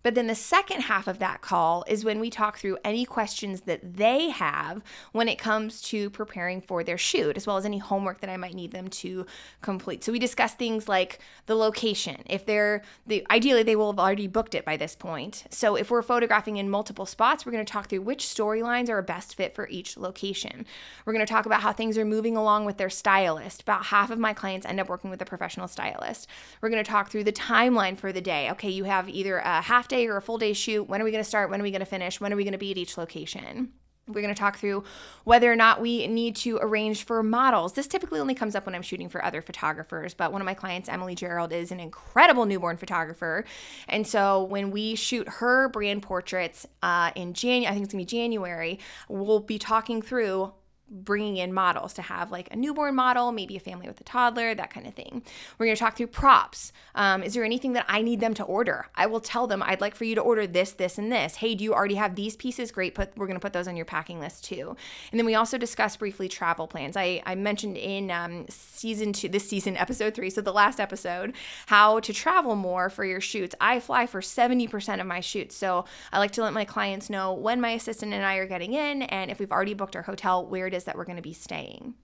But 0.06 0.14
then 0.14 0.28
the 0.28 0.36
second 0.36 0.82
half 0.82 1.08
of 1.08 1.18
that 1.18 1.42
call 1.42 1.84
is 1.88 2.06
when 2.06 2.20
we 2.20 2.30
talk 2.30 2.60
through 2.60 2.78
any 2.86 3.06
questions 3.06 3.62
that 3.62 3.96
they 3.96 4.30
have 4.30 4.84
when 5.14 5.28
it 5.28 5.40
comes 5.40 5.82
to 5.82 6.12
preparing 6.12 6.62
for 6.62 6.84
their 6.84 7.00
shoot, 7.00 7.36
as 7.36 7.48
well 7.48 7.58
as 7.58 7.66
any 7.66 7.80
homework 7.80 8.22
that 8.22 8.30
I 8.30 8.38
might 8.38 8.54
need 8.54 8.70
them 8.70 8.88
to 8.88 9.26
complete. 9.64 10.04
So 10.04 10.12
we 10.12 10.20
discuss 10.20 10.54
things 10.54 10.88
like 10.88 11.18
the 11.48 11.56
location. 11.56 12.22
If 12.28 12.46
they're 12.46 12.84
the 13.08 13.26
ideally 13.32 13.64
they 13.64 13.76
will 13.76 13.92
have 13.92 14.00
already 14.00 14.28
booked 14.28 14.54
it 14.54 14.64
by 14.64 14.78
this 14.78 14.96
point. 14.96 15.46
So 15.50 15.76
if 15.76 15.90
we're 15.90 16.04
photographing 16.04 16.58
in 16.58 16.70
multiple 16.70 17.08
spots, 17.08 17.44
we're 17.44 17.54
going 17.54 17.66
to 17.66 17.74
talk 17.74 17.90
through 17.90 18.02
which 18.02 18.26
storylines 18.26 18.90
are 18.90 19.00
a 19.00 19.04
best 19.04 19.34
fit 19.34 19.56
for 19.56 19.68
each 19.70 19.98
location. 19.98 20.68
We're 21.06 21.14
going 21.14 21.26
to 21.26 21.34
talk 21.34 21.48
about 21.48 21.62
how 21.62 21.74
things 21.74 21.98
are 21.98 22.06
moving 22.06 22.38
along 22.38 22.66
with 22.66 22.78
their 22.78 22.92
stylist. 22.92 23.64
About 23.64 23.86
half 23.86 24.12
of 24.12 24.20
my 24.20 24.34
clients 24.34 24.68
end 24.68 24.80
up 24.80 24.88
working 24.88 25.10
with 25.10 25.24
a 25.24 25.26
professional 25.26 25.68
stylist. 25.68 26.28
We're 26.62 26.70
going 26.70 26.84
to 26.84 26.88
talk 26.88 27.10
through 27.10 27.24
the 27.24 27.34
timeline 27.34 27.98
for 27.98 28.12
the 28.12 28.22
day. 28.22 28.52
Okay, 28.52 28.70
you 28.70 28.84
have 28.84 29.10
either 29.10 29.38
a 29.38 29.64
half 29.64 29.88
day 29.88 29.95
day 29.96 30.08
or 30.08 30.18
a 30.18 30.22
full 30.22 30.38
day 30.38 30.54
shoot? 30.54 30.84
When 30.84 31.02
are 31.02 31.06
we 31.06 31.12
going 31.12 31.24
to 31.24 31.28
start? 31.28 31.50
When 31.50 31.60
are 31.60 31.64
we 31.64 31.72
going 31.72 31.80
to 31.80 31.86
finish? 31.86 32.20
When 32.20 32.32
are 32.32 32.36
we 32.36 32.44
going 32.44 32.54
to 32.54 32.58
be 32.58 32.72
at 32.72 32.78
each 32.78 32.98
location? 32.98 33.72
We're 34.08 34.22
going 34.22 34.36
to 34.36 34.40
talk 34.40 34.58
through 34.58 34.84
whether 35.24 35.52
or 35.52 35.56
not 35.56 35.82
we 35.82 36.06
need 36.06 36.36
to 36.38 36.60
arrange 36.62 37.06
for 37.06 37.24
models. 37.24 37.74
This 37.74 37.88
typically 37.88 38.20
only 38.20 38.36
comes 38.36 38.54
up 38.54 38.68
when 38.68 38.76
I'm 38.76 38.84
shooting 38.84 39.10
for 39.10 39.24
other 39.26 39.42
photographers, 39.42 40.14
but 40.14 40.32
one 40.32 40.42
of 40.42 40.46
my 40.46 40.54
clients, 40.54 40.88
Emily 40.90 41.16
Gerald, 41.16 41.52
is 41.52 41.72
an 41.72 41.80
incredible 41.80 42.46
newborn 42.46 42.78
photographer. 42.78 43.46
And 43.90 44.06
so 44.06 44.44
when 44.44 44.70
we 44.70 44.94
shoot 44.94 45.28
her 45.28 45.70
brand 45.70 46.04
portraits 46.04 46.68
uh, 46.84 47.12
in 47.16 47.34
January, 47.34 47.68
I 47.68 47.72
think 47.72 47.86
it's 47.86 47.94
going 47.94 48.06
to 48.06 48.12
be 48.12 48.18
January, 48.18 48.80
we'll 49.10 49.40
be 49.40 49.58
talking 49.58 50.04
through 50.04 50.54
bringing 50.90 51.38
in 51.38 51.52
models 51.52 51.94
to 51.94 52.02
have 52.02 52.32
like 52.32 52.48
a 52.52 52.56
newborn 52.56 52.96
model, 52.96 53.32
maybe 53.32 53.58
a 53.58 53.60
family 53.60 53.88
with 53.88 54.00
a 54.00 54.04
toddler, 54.04 54.54
that 54.54 54.70
kind 54.70 54.86
of 54.86 54.94
thing. 54.94 55.24
We're 55.58 55.66
going 55.66 55.76
to 55.76 55.80
talk 55.80 55.98
through 55.98 56.08
props. 56.08 56.72
Um, 56.94 57.24
is 57.24 57.34
there 57.34 57.44
anything 57.44 57.74
that 57.74 57.86
I 57.90 58.02
need 58.02 58.20
them 58.20 58.34
to 58.36 58.44
order? 58.44 58.88
I 58.96 59.08
will 59.08 59.20
tell 59.20 59.48
them 59.48 59.64
I'd 59.64 59.82
like 59.82 59.96
for 59.96 60.04
you 60.04 60.16
to 60.16 60.22
order 60.22 60.46
this, 60.46 60.74
this, 60.74 60.98
and 60.98 61.12
this. 61.12 61.38
Hey, 61.38 61.56
do 61.56 61.64
you 61.64 61.74
already 61.74 61.96
have 61.96 62.16
these 62.16 62.36
pieces? 62.36 62.72
Great. 62.72 62.94
Put 62.94 63.18
we're 63.18 63.26
going 63.26 63.36
to 63.36 63.42
put 63.42 63.54
those 63.54 63.68
on 63.68 63.76
your 63.76 63.86
packing 63.86 64.20
list 64.20 64.46
too. 64.46 64.76
And 65.12 65.20
then 65.20 65.26
we 65.26 65.36
also 65.36 65.58
discuss 65.58 65.98
briefly 65.98 66.30
travel 66.30 66.68
plans. 66.68 66.96
I 66.96 67.22
I 67.26 67.36
mentioned 67.36 67.78
in 67.78 68.12
um, 68.12 68.46
season 68.50 69.14
two, 69.14 69.30
this 69.30 69.50
season 69.50 69.78
episode 69.86 70.14
three, 70.14 70.30
so 70.30 70.42
the 70.42 70.54
last 70.54 70.80
episode, 70.80 71.34
how 71.66 72.00
to 72.02 72.14
travel 72.14 72.56
more 72.56 72.90
for 72.90 73.04
your 73.04 73.22
shoots. 73.22 73.56
I 73.60 73.80
fly 73.80 74.06
for 74.06 74.22
seventy 74.22 74.68
percent 74.68 75.02
of 75.02 75.08
my 75.08 75.20
shoots, 75.20 75.56
so 75.56 75.86
I 76.12 76.20
like 76.20 76.32
to 76.34 76.44
let 76.44 76.54
my 76.54 76.66
clients 76.66 77.10
know 77.10 77.34
when 77.34 77.60
my 77.60 77.72
assistant 77.72 78.14
and 78.14 78.24
I 78.24 78.36
are 78.36 78.48
getting 78.48 78.74
in, 78.74 79.02
and 79.04 79.32
if 79.32 79.40
we've 79.40 79.52
already 79.52 79.74
booked 79.74 79.96
our 79.96 80.04
hotel, 80.04 80.46
where 80.46 80.70
it 80.76 80.78
is 80.78 80.84
that 80.84 80.98
we're 80.98 81.06
going 81.06 81.16
to 81.16 81.22
be 81.22 81.34
staying. 81.34 81.96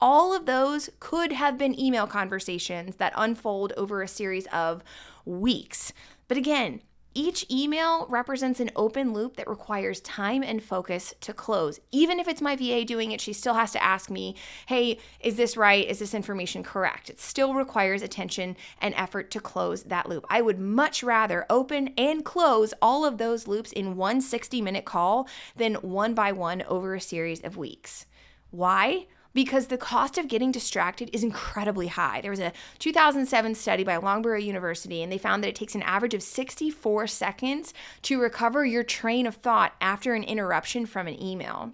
All 0.00 0.36
of 0.36 0.46
those 0.46 0.90
could 1.00 1.32
have 1.32 1.56
been 1.56 1.78
email 1.78 2.06
conversations 2.06 2.96
that 2.96 3.12
unfold 3.16 3.72
over 3.76 4.02
a 4.02 4.08
series 4.08 4.46
of 4.48 4.82
weeks. 5.24 5.92
But 6.28 6.36
again, 6.36 6.82
each 7.14 7.46
email 7.50 8.06
represents 8.08 8.60
an 8.60 8.70
open 8.74 9.12
loop 9.12 9.36
that 9.36 9.48
requires 9.48 10.00
time 10.00 10.42
and 10.42 10.62
focus 10.62 11.14
to 11.20 11.32
close. 11.32 11.80
Even 11.92 12.18
if 12.18 12.26
it's 12.26 12.42
my 12.42 12.56
VA 12.56 12.84
doing 12.84 13.12
it, 13.12 13.20
she 13.20 13.32
still 13.32 13.54
has 13.54 13.70
to 13.72 13.82
ask 13.82 14.10
me, 14.10 14.34
hey, 14.66 14.98
is 15.20 15.36
this 15.36 15.56
right? 15.56 15.88
Is 15.88 16.00
this 16.00 16.14
information 16.14 16.62
correct? 16.62 17.08
It 17.08 17.20
still 17.20 17.54
requires 17.54 18.02
attention 18.02 18.56
and 18.80 18.94
effort 18.96 19.30
to 19.32 19.40
close 19.40 19.84
that 19.84 20.08
loop. 20.08 20.26
I 20.28 20.42
would 20.42 20.58
much 20.58 21.02
rather 21.02 21.46
open 21.48 21.94
and 21.96 22.24
close 22.24 22.74
all 22.82 23.04
of 23.04 23.18
those 23.18 23.46
loops 23.46 23.72
in 23.72 23.96
one 23.96 24.20
60 24.20 24.60
minute 24.60 24.84
call 24.84 25.28
than 25.56 25.74
one 25.76 26.14
by 26.14 26.32
one 26.32 26.62
over 26.62 26.94
a 26.94 27.00
series 27.00 27.40
of 27.42 27.56
weeks. 27.56 28.06
Why? 28.50 29.06
Because 29.34 29.66
the 29.66 29.76
cost 29.76 30.16
of 30.16 30.28
getting 30.28 30.52
distracted 30.52 31.10
is 31.12 31.24
incredibly 31.24 31.88
high. 31.88 32.20
There 32.20 32.30
was 32.30 32.40
a 32.40 32.52
2007 32.78 33.54
study 33.56 33.82
by 33.84 33.96
Loughborough 33.96 34.38
University, 34.38 35.02
and 35.02 35.10
they 35.10 35.18
found 35.18 35.42
that 35.42 35.48
it 35.48 35.56
takes 35.56 35.74
an 35.74 35.82
average 35.82 36.14
of 36.14 36.22
64 36.22 37.08
seconds 37.08 37.74
to 38.02 38.20
recover 38.20 38.64
your 38.64 38.84
train 38.84 39.26
of 39.26 39.34
thought 39.36 39.74
after 39.80 40.14
an 40.14 40.22
interruption 40.22 40.86
from 40.86 41.08
an 41.08 41.20
email. 41.20 41.72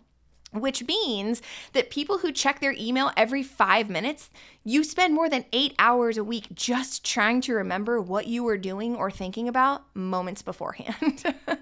which 0.52 0.84
means 0.84 1.40
that 1.74 1.90
people 1.90 2.18
who 2.18 2.32
check 2.32 2.58
their 2.60 2.74
email 2.76 3.12
every 3.16 3.42
five 3.42 3.88
minutes, 3.88 4.30
you 4.64 4.82
spend 4.82 5.14
more 5.14 5.28
than 5.28 5.44
eight 5.52 5.74
hours 5.78 6.16
a 6.16 6.24
week 6.24 6.48
just 6.52 7.04
trying 7.04 7.40
to 7.42 7.54
remember 7.54 8.00
what 8.00 8.26
you 8.26 8.42
were 8.42 8.58
doing 8.58 8.96
or 8.96 9.10
thinking 9.12 9.46
about 9.46 9.84
moments 9.94 10.42
beforehand. 10.42 11.22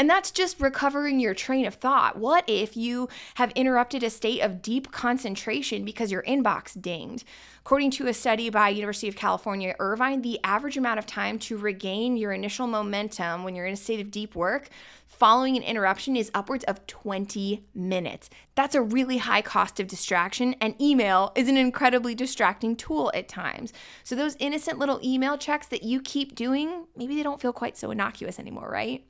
and 0.00 0.08
that's 0.08 0.30
just 0.30 0.58
recovering 0.58 1.20
your 1.20 1.34
train 1.34 1.66
of 1.66 1.74
thought. 1.74 2.16
What 2.16 2.44
if 2.46 2.74
you 2.74 3.10
have 3.34 3.50
interrupted 3.50 4.02
a 4.02 4.08
state 4.08 4.40
of 4.40 4.62
deep 4.62 4.90
concentration 4.90 5.84
because 5.84 6.10
your 6.10 6.22
inbox 6.22 6.80
dinged? 6.80 7.26
According 7.60 7.90
to 7.90 8.06
a 8.06 8.14
study 8.14 8.48
by 8.48 8.70
University 8.70 9.08
of 9.08 9.14
California, 9.14 9.76
Irvine, 9.78 10.22
the 10.22 10.40
average 10.42 10.78
amount 10.78 11.00
of 11.00 11.04
time 11.04 11.38
to 11.40 11.58
regain 11.58 12.16
your 12.16 12.32
initial 12.32 12.66
momentum 12.66 13.44
when 13.44 13.54
you're 13.54 13.66
in 13.66 13.74
a 13.74 13.76
state 13.76 14.00
of 14.00 14.10
deep 14.10 14.34
work 14.34 14.70
following 15.06 15.54
an 15.54 15.62
interruption 15.62 16.16
is 16.16 16.30
upwards 16.32 16.64
of 16.64 16.86
20 16.86 17.66
minutes. 17.74 18.30
That's 18.54 18.74
a 18.74 18.80
really 18.80 19.18
high 19.18 19.42
cost 19.42 19.80
of 19.80 19.86
distraction, 19.86 20.54
and 20.62 20.80
email 20.80 21.30
is 21.36 21.46
an 21.46 21.58
incredibly 21.58 22.14
distracting 22.14 22.74
tool 22.74 23.12
at 23.12 23.28
times. 23.28 23.74
So, 24.02 24.16
those 24.16 24.34
innocent 24.38 24.78
little 24.78 24.98
email 25.04 25.36
checks 25.36 25.66
that 25.66 25.82
you 25.82 26.00
keep 26.00 26.34
doing, 26.34 26.86
maybe 26.96 27.16
they 27.16 27.22
don't 27.22 27.40
feel 27.40 27.52
quite 27.52 27.76
so 27.76 27.90
innocuous 27.90 28.38
anymore, 28.38 28.70
right? 28.70 29.04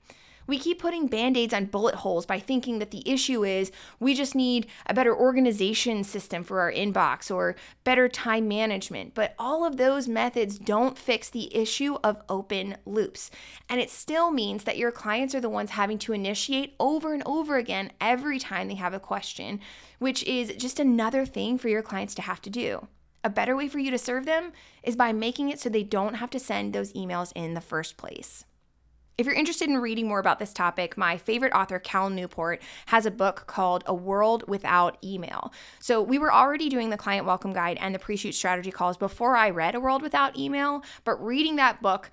We 0.50 0.58
keep 0.58 0.80
putting 0.80 1.06
band 1.06 1.36
aids 1.36 1.54
on 1.54 1.66
bullet 1.66 1.94
holes 1.94 2.26
by 2.26 2.40
thinking 2.40 2.80
that 2.80 2.90
the 2.90 3.08
issue 3.08 3.44
is 3.44 3.70
we 4.00 4.14
just 4.14 4.34
need 4.34 4.66
a 4.84 4.92
better 4.92 5.16
organization 5.16 6.02
system 6.02 6.42
for 6.42 6.58
our 6.58 6.72
inbox 6.72 7.32
or 7.32 7.54
better 7.84 8.08
time 8.08 8.48
management. 8.48 9.14
But 9.14 9.36
all 9.38 9.64
of 9.64 9.76
those 9.76 10.08
methods 10.08 10.58
don't 10.58 10.98
fix 10.98 11.30
the 11.30 11.54
issue 11.54 11.98
of 12.02 12.20
open 12.28 12.78
loops. 12.84 13.30
And 13.68 13.80
it 13.80 13.90
still 13.90 14.32
means 14.32 14.64
that 14.64 14.76
your 14.76 14.90
clients 14.90 15.36
are 15.36 15.40
the 15.40 15.48
ones 15.48 15.70
having 15.70 15.98
to 15.98 16.12
initiate 16.12 16.74
over 16.80 17.14
and 17.14 17.22
over 17.26 17.56
again 17.56 17.92
every 18.00 18.40
time 18.40 18.66
they 18.66 18.74
have 18.74 18.92
a 18.92 18.98
question, 18.98 19.60
which 20.00 20.24
is 20.24 20.52
just 20.56 20.80
another 20.80 21.24
thing 21.24 21.58
for 21.58 21.68
your 21.68 21.82
clients 21.82 22.16
to 22.16 22.22
have 22.22 22.42
to 22.42 22.50
do. 22.50 22.88
A 23.22 23.30
better 23.30 23.54
way 23.54 23.68
for 23.68 23.78
you 23.78 23.92
to 23.92 23.98
serve 23.98 24.26
them 24.26 24.50
is 24.82 24.96
by 24.96 25.12
making 25.12 25.48
it 25.48 25.60
so 25.60 25.68
they 25.68 25.84
don't 25.84 26.14
have 26.14 26.30
to 26.30 26.40
send 26.40 26.72
those 26.72 26.92
emails 26.94 27.30
in 27.36 27.54
the 27.54 27.60
first 27.60 27.96
place. 27.96 28.46
If 29.18 29.26
you're 29.26 29.34
interested 29.34 29.68
in 29.68 29.78
reading 29.78 30.08
more 30.08 30.18
about 30.18 30.38
this 30.38 30.54
topic, 30.54 30.96
my 30.96 31.18
favorite 31.18 31.52
author, 31.52 31.78
Cal 31.78 32.08
Newport, 32.08 32.62
has 32.86 33.04
a 33.04 33.10
book 33.10 33.44
called 33.46 33.84
A 33.86 33.94
World 33.94 34.44
Without 34.48 34.96
Email. 35.04 35.52
So 35.78 36.00
we 36.00 36.18
were 36.18 36.32
already 36.32 36.70
doing 36.70 36.88
the 36.88 36.96
client 36.96 37.26
welcome 37.26 37.52
guide 37.52 37.76
and 37.80 37.94
the 37.94 37.98
pre 37.98 38.16
shoot 38.16 38.34
strategy 38.34 38.70
calls 38.70 38.96
before 38.96 39.36
I 39.36 39.50
read 39.50 39.74
A 39.74 39.80
World 39.80 40.00
Without 40.00 40.38
Email, 40.38 40.82
but 41.04 41.22
reading 41.22 41.56
that 41.56 41.82
book 41.82 42.10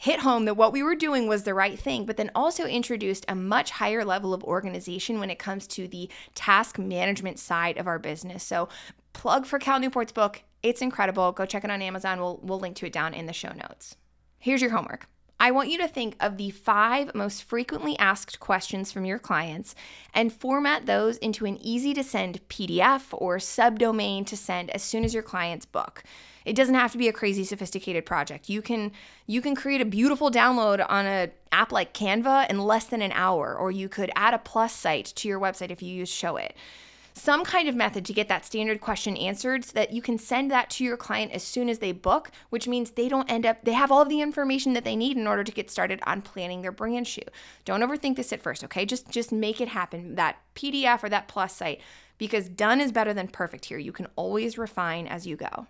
hit 0.00 0.20
home 0.20 0.46
that 0.46 0.56
what 0.56 0.72
we 0.72 0.82
were 0.82 0.94
doing 0.94 1.28
was 1.28 1.42
the 1.42 1.52
right 1.52 1.78
thing, 1.78 2.06
but 2.06 2.16
then 2.16 2.30
also 2.34 2.64
introduced 2.64 3.26
a 3.28 3.34
much 3.34 3.70
higher 3.72 4.02
level 4.02 4.32
of 4.32 4.42
organization 4.44 5.20
when 5.20 5.28
it 5.28 5.38
comes 5.38 5.66
to 5.66 5.86
the 5.86 6.08
task 6.34 6.78
management 6.78 7.38
side 7.38 7.76
of 7.76 7.86
our 7.86 7.98
business. 7.98 8.42
So, 8.42 8.70
plug 9.12 9.44
for 9.44 9.58
Cal 9.58 9.78
Newport's 9.78 10.12
book. 10.12 10.42
It's 10.62 10.80
incredible. 10.80 11.32
Go 11.32 11.44
check 11.44 11.64
it 11.64 11.70
on 11.70 11.82
Amazon. 11.82 12.18
We'll, 12.18 12.40
we'll 12.42 12.58
link 12.58 12.76
to 12.76 12.86
it 12.86 12.94
down 12.94 13.12
in 13.12 13.26
the 13.26 13.34
show 13.34 13.52
notes. 13.52 13.96
Here's 14.38 14.62
your 14.62 14.70
homework. 14.70 15.06
I 15.42 15.52
want 15.52 15.70
you 15.70 15.78
to 15.78 15.88
think 15.88 16.16
of 16.20 16.36
the 16.36 16.50
five 16.50 17.14
most 17.14 17.44
frequently 17.44 17.98
asked 17.98 18.40
questions 18.40 18.92
from 18.92 19.06
your 19.06 19.18
clients 19.18 19.74
and 20.12 20.30
format 20.30 20.84
those 20.84 21.16
into 21.16 21.46
an 21.46 21.56
easy 21.62 21.94
to 21.94 22.04
send 22.04 22.46
PDF 22.50 23.04
or 23.12 23.38
subdomain 23.38 24.26
to 24.26 24.36
send 24.36 24.68
as 24.70 24.82
soon 24.82 25.02
as 25.02 25.14
your 25.14 25.22
clients 25.22 25.64
book. 25.64 26.02
It 26.44 26.54
doesn't 26.54 26.74
have 26.74 26.92
to 26.92 26.98
be 26.98 27.08
a 27.08 27.12
crazy 27.12 27.44
sophisticated 27.44 28.04
project. 28.04 28.50
You 28.50 28.60
can 28.60 28.92
you 29.26 29.40
can 29.40 29.54
create 29.54 29.80
a 29.80 29.86
beautiful 29.86 30.30
download 30.30 30.84
on 30.86 31.06
an 31.06 31.30
app 31.52 31.72
like 31.72 31.94
Canva 31.94 32.50
in 32.50 32.58
less 32.58 32.84
than 32.84 33.00
an 33.00 33.12
hour 33.12 33.56
or 33.56 33.70
you 33.70 33.88
could 33.88 34.10
add 34.14 34.34
a 34.34 34.38
plus 34.38 34.74
site 34.74 35.06
to 35.06 35.26
your 35.26 35.40
website 35.40 35.70
if 35.70 35.82
you 35.82 35.94
use 35.94 36.10
Showit 36.10 36.50
some 37.20 37.44
kind 37.44 37.68
of 37.68 37.74
method 37.74 38.04
to 38.06 38.12
get 38.12 38.28
that 38.28 38.46
standard 38.46 38.80
question 38.80 39.16
answered 39.16 39.64
so 39.64 39.72
that 39.74 39.92
you 39.92 40.00
can 40.00 40.18
send 40.18 40.50
that 40.50 40.70
to 40.70 40.84
your 40.84 40.96
client 40.96 41.32
as 41.32 41.42
soon 41.42 41.68
as 41.68 41.78
they 41.78 41.92
book, 41.92 42.30
which 42.48 42.66
means 42.66 42.92
they 42.92 43.08
don't 43.08 43.30
end 43.30 43.44
up, 43.44 43.64
they 43.64 43.72
have 43.72 43.92
all 43.92 44.04
the 44.04 44.20
information 44.20 44.72
that 44.72 44.84
they 44.84 44.96
need 44.96 45.16
in 45.16 45.26
order 45.26 45.44
to 45.44 45.52
get 45.52 45.70
started 45.70 46.00
on 46.06 46.22
planning 46.22 46.62
their 46.62 46.72
brand 46.72 47.06
shoot. 47.06 47.30
Don't 47.64 47.82
overthink 47.82 48.16
this 48.16 48.32
at 48.32 48.42
first, 48.42 48.64
okay? 48.64 48.86
Just 48.86 49.10
just 49.10 49.32
make 49.32 49.60
it 49.60 49.68
happen. 49.68 50.14
That 50.14 50.38
PDF 50.54 51.02
or 51.02 51.08
that 51.10 51.28
plus 51.28 51.54
site 51.54 51.80
because 52.16 52.48
done 52.48 52.80
is 52.80 52.92
better 52.92 53.14
than 53.14 53.28
perfect 53.28 53.66
here. 53.66 53.78
You 53.78 53.92
can 53.92 54.06
always 54.16 54.58
refine 54.58 55.06
as 55.06 55.26
you 55.26 55.36
go. 55.36 55.66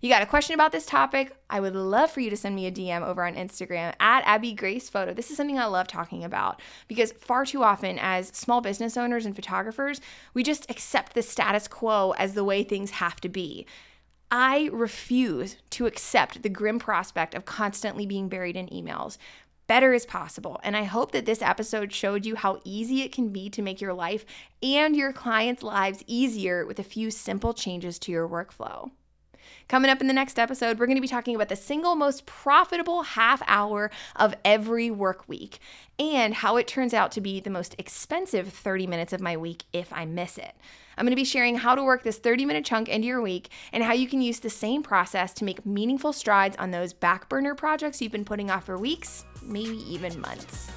You 0.00 0.10
got 0.10 0.22
a 0.22 0.26
question 0.26 0.54
about 0.54 0.72
this 0.72 0.86
topic? 0.86 1.36
I 1.48 1.60
would 1.60 1.74
love 1.74 2.10
for 2.10 2.20
you 2.20 2.30
to 2.30 2.36
send 2.36 2.54
me 2.54 2.66
a 2.66 2.72
DM 2.72 3.02
over 3.02 3.24
on 3.24 3.34
Instagram 3.34 3.94
at 3.98 4.24
Abby 4.24 4.52
Grace 4.52 4.88
Photo. 4.88 5.14
This 5.14 5.30
is 5.30 5.36
something 5.36 5.58
I 5.58 5.66
love 5.66 5.88
talking 5.88 6.24
about 6.24 6.60
because 6.88 7.12
far 7.12 7.46
too 7.46 7.62
often, 7.62 7.98
as 7.98 8.28
small 8.28 8.60
business 8.60 8.96
owners 8.96 9.26
and 9.26 9.34
photographers, 9.34 10.00
we 10.34 10.42
just 10.42 10.70
accept 10.70 11.14
the 11.14 11.22
status 11.22 11.68
quo 11.68 12.14
as 12.18 12.34
the 12.34 12.44
way 12.44 12.62
things 12.62 12.92
have 12.92 13.20
to 13.22 13.28
be. 13.28 13.66
I 14.30 14.70
refuse 14.72 15.56
to 15.70 15.86
accept 15.86 16.42
the 16.42 16.48
grim 16.48 16.78
prospect 16.78 17.34
of 17.34 17.44
constantly 17.44 18.06
being 18.06 18.28
buried 18.28 18.56
in 18.56 18.66
emails. 18.68 19.18
Better 19.66 19.92
is 19.92 20.06
possible. 20.06 20.60
And 20.62 20.76
I 20.76 20.84
hope 20.84 21.12
that 21.12 21.26
this 21.26 21.42
episode 21.42 21.92
showed 21.92 22.24
you 22.24 22.36
how 22.36 22.60
easy 22.64 23.02
it 23.02 23.12
can 23.12 23.30
be 23.30 23.50
to 23.50 23.62
make 23.62 23.80
your 23.80 23.94
life 23.94 24.24
and 24.62 24.94
your 24.94 25.12
clients' 25.12 25.62
lives 25.62 26.04
easier 26.06 26.64
with 26.66 26.78
a 26.78 26.84
few 26.84 27.10
simple 27.10 27.52
changes 27.52 27.98
to 28.00 28.12
your 28.12 28.28
workflow. 28.28 28.90
Coming 29.68 29.90
up 29.90 30.00
in 30.00 30.06
the 30.06 30.12
next 30.12 30.38
episode, 30.38 30.78
we're 30.78 30.86
going 30.86 30.96
to 30.96 31.02
be 31.02 31.08
talking 31.08 31.34
about 31.34 31.48
the 31.48 31.56
single 31.56 31.94
most 31.94 32.26
profitable 32.26 33.02
half 33.02 33.42
hour 33.46 33.90
of 34.14 34.34
every 34.44 34.90
work 34.90 35.28
week 35.28 35.58
and 35.98 36.34
how 36.34 36.56
it 36.56 36.66
turns 36.66 36.94
out 36.94 37.10
to 37.12 37.20
be 37.20 37.40
the 37.40 37.50
most 37.50 37.74
expensive 37.78 38.48
30 38.48 38.86
minutes 38.86 39.12
of 39.12 39.20
my 39.20 39.36
week 39.36 39.64
if 39.72 39.92
I 39.92 40.04
miss 40.04 40.38
it. 40.38 40.54
I'm 40.96 41.04
going 41.04 41.12
to 41.12 41.16
be 41.16 41.24
sharing 41.24 41.56
how 41.56 41.74
to 41.74 41.82
work 41.82 42.02
this 42.02 42.18
30 42.18 42.46
minute 42.46 42.64
chunk 42.64 42.88
into 42.88 43.06
your 43.06 43.20
week 43.20 43.50
and 43.72 43.82
how 43.82 43.92
you 43.92 44.08
can 44.08 44.22
use 44.22 44.40
the 44.40 44.50
same 44.50 44.82
process 44.82 45.32
to 45.34 45.44
make 45.44 45.66
meaningful 45.66 46.12
strides 46.12 46.56
on 46.58 46.70
those 46.70 46.92
back 46.92 47.28
burner 47.28 47.54
projects 47.54 48.00
you've 48.00 48.12
been 48.12 48.24
putting 48.24 48.50
off 48.50 48.64
for 48.64 48.78
weeks, 48.78 49.24
maybe 49.42 49.76
even 49.92 50.20
months. 50.20 50.70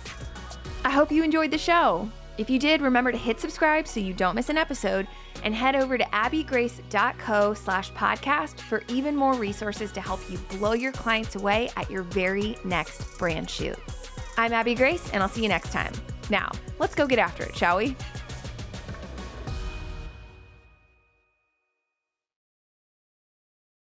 I 0.83 0.89
hope 0.89 1.11
you 1.11 1.23
enjoyed 1.23 1.51
the 1.51 1.57
show. 1.57 2.09
If 2.39 2.49
you 2.49 2.57
did, 2.57 2.81
remember 2.81 3.11
to 3.11 3.17
hit 3.17 3.37
subscribe 3.37 3.85
so 3.85 3.99
you 3.99 4.13
don't 4.13 4.33
miss 4.33 4.47
an 4.47 4.55
episode 4.55 5.09
and 5.43 5.53
head 5.53 5.75
over 5.75 5.97
to 5.97 6.05
abbygrace.co 6.05 7.53
slash 7.53 7.91
podcast 7.91 8.61
for 8.61 8.81
even 8.87 9.13
more 9.13 9.33
resources 9.33 9.91
to 9.91 9.99
help 9.99 10.21
you 10.31 10.37
blow 10.57 10.71
your 10.71 10.93
clients 10.93 11.35
away 11.35 11.69
at 11.75 11.91
your 11.91 12.03
very 12.03 12.55
next 12.63 13.17
brand 13.17 13.49
shoot. 13.49 13.77
I'm 14.37 14.53
Abby 14.53 14.73
Grace, 14.73 15.11
and 15.11 15.21
I'll 15.21 15.27
see 15.27 15.43
you 15.43 15.49
next 15.49 15.73
time. 15.73 15.91
Now, 16.29 16.49
let's 16.79 16.95
go 16.95 17.05
get 17.07 17.19
after 17.19 17.43
it, 17.43 17.57
shall 17.57 17.75
we? 17.75 17.97